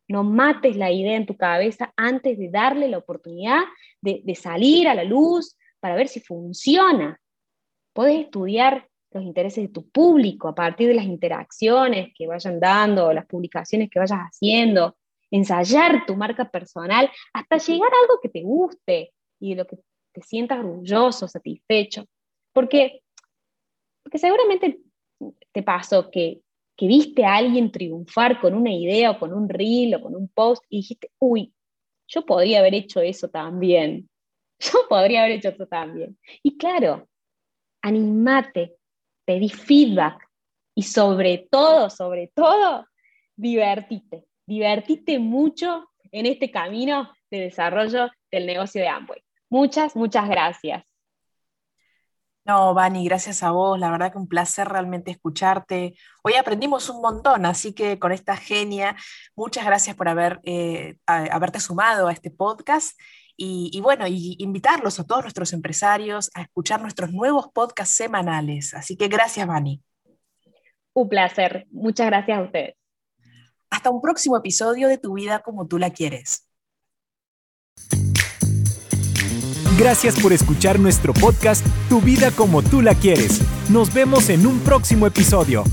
No 0.09 0.23
mates 0.23 0.75
la 0.75 0.91
idea 0.91 1.15
en 1.15 1.27
tu 1.27 1.37
cabeza 1.37 1.93
antes 1.95 2.37
de 2.37 2.49
darle 2.49 2.87
la 2.87 2.97
oportunidad 2.97 3.61
de, 4.01 4.35
salir 4.35 4.87
a 4.87 4.95
la 4.95 5.03
luz 5.03 5.55
para 5.79 5.95
ver 5.95 6.07
si 6.07 6.19
funciona. 6.19 7.21
Puedes 7.93 8.25
estudiar 8.25 8.88
los 9.11 9.23
intereses 9.23 9.63
de 9.63 9.73
tu 9.73 9.89
público 9.89 10.47
a 10.47 10.55
partir 10.55 10.87
de 10.87 10.93
las 10.93 11.05
interacciones 11.05 12.13
que 12.15 12.27
vayan 12.27 12.59
dando, 12.59 13.11
las 13.13 13.25
publicaciones 13.25 13.89
que 13.89 13.99
vayas 13.99 14.19
haciendo, 14.19 14.97
ensayar 15.31 16.05
tu 16.05 16.15
marca 16.15 16.49
personal 16.49 17.09
hasta 17.33 17.57
llegar 17.57 17.89
a 17.91 18.01
algo 18.03 18.19
que 18.21 18.29
te 18.29 18.41
guste 18.41 19.13
y 19.39 19.51
de 19.51 19.55
lo 19.55 19.67
que 19.67 19.77
te 20.11 20.21
sientas 20.21 20.59
orgulloso, 20.59 21.27
satisfecho. 21.27 22.05
Porque, 22.53 23.01
porque 24.03 24.17
seguramente 24.17 24.79
te 25.51 25.63
pasó 25.63 26.09
que 26.09 26.41
que 26.79 26.87
viste 26.87 27.25
a 27.25 27.35
alguien 27.35 27.73
triunfar 27.73 28.39
con 28.39 28.53
una 28.53 28.71
idea 28.71 29.11
o 29.11 29.19
con 29.19 29.33
un 29.33 29.49
reel 29.49 29.95
o 29.95 30.01
con 30.01 30.15
un 30.15 30.29
post 30.29 30.63
y 30.69 30.77
dijiste, 30.77 31.11
uy, 31.19 31.53
yo 32.07 32.25
podría 32.25 32.59
haber 32.59 32.73
hecho 32.73 33.01
eso 33.01 33.27
también. 33.27 34.09
Yo 34.61 34.87
podría 34.87 35.23
haber 35.23 35.37
hecho 35.37 35.49
eso 35.49 35.67
también. 35.67 36.17
Y 36.41 36.57
claro, 36.57 37.07
animate, 37.81 38.77
pedí 39.29 39.47
feedback 39.47 40.27
y 40.73 40.81
sobre 40.81 41.47
todo, 41.51 41.91
sobre 41.91 42.31
todo, 42.33 42.87
divertite, 43.35 44.25
divertite 44.47 45.19
mucho 45.19 45.87
en 46.11 46.25
este 46.25 46.49
camino 46.49 47.13
de 47.29 47.41
desarrollo 47.41 48.09
del 48.31 48.47
negocio 48.47 48.81
de 48.81 48.87
Amway. 48.87 49.23
Muchas, 49.47 49.95
muchas 49.95 50.27
gracias. 50.27 50.83
No, 52.43 52.73
Vani, 52.73 53.05
gracias 53.05 53.43
a 53.43 53.51
vos. 53.51 53.77
La 53.77 53.91
verdad 53.91 54.11
que 54.11 54.17
un 54.17 54.27
placer 54.27 54.67
realmente 54.67 55.11
escucharte. 55.11 55.93
Hoy 56.23 56.33
aprendimos 56.33 56.89
un 56.89 56.99
montón, 56.99 57.45
así 57.45 57.73
que 57.73 57.99
con 57.99 58.11
esta 58.11 58.35
genia, 58.35 58.95
muchas 59.35 59.63
gracias 59.63 59.95
por 59.95 60.09
haber, 60.09 60.39
eh, 60.41 60.97
haberte 61.05 61.59
sumado 61.59 62.07
a 62.07 62.13
este 62.13 62.31
podcast. 62.31 62.99
Y, 63.41 63.79
bueno, 63.81 64.05
y 64.05 64.35
invitarlos 64.39 64.99
a 64.99 65.05
todos 65.05 65.21
nuestros 65.21 65.53
empresarios 65.53 66.29
a 66.33 66.41
escuchar 66.41 66.81
nuestros 66.81 67.11
nuevos 67.13 67.47
podcasts 67.53 67.95
semanales. 67.95 68.73
Así 68.73 68.97
que 68.97 69.07
gracias, 69.07 69.47
Vani. 69.47 69.81
Un 70.93 71.07
placer. 71.07 71.65
Muchas 71.71 72.07
gracias 72.07 72.37
a 72.37 72.41
ustedes. 72.41 72.75
Hasta 73.69 73.91
un 73.91 74.01
próximo 74.01 74.35
episodio 74.35 74.89
de 74.89 74.97
Tu 74.97 75.13
vida 75.13 75.39
como 75.39 75.67
tú 75.67 75.77
la 75.77 75.89
quieres. 75.91 76.49
Gracias 79.77 80.19
por 80.19 80.33
escuchar 80.33 80.77
nuestro 80.77 81.13
podcast 81.13 81.65
Tu 81.87 82.01
vida 82.01 82.31
como 82.31 82.61
tú 82.61 82.81
la 82.81 82.93
quieres. 82.93 83.41
Nos 83.69 83.93
vemos 83.93 84.29
en 84.29 84.45
un 84.45 84.59
próximo 84.59 85.07
episodio. 85.07 85.63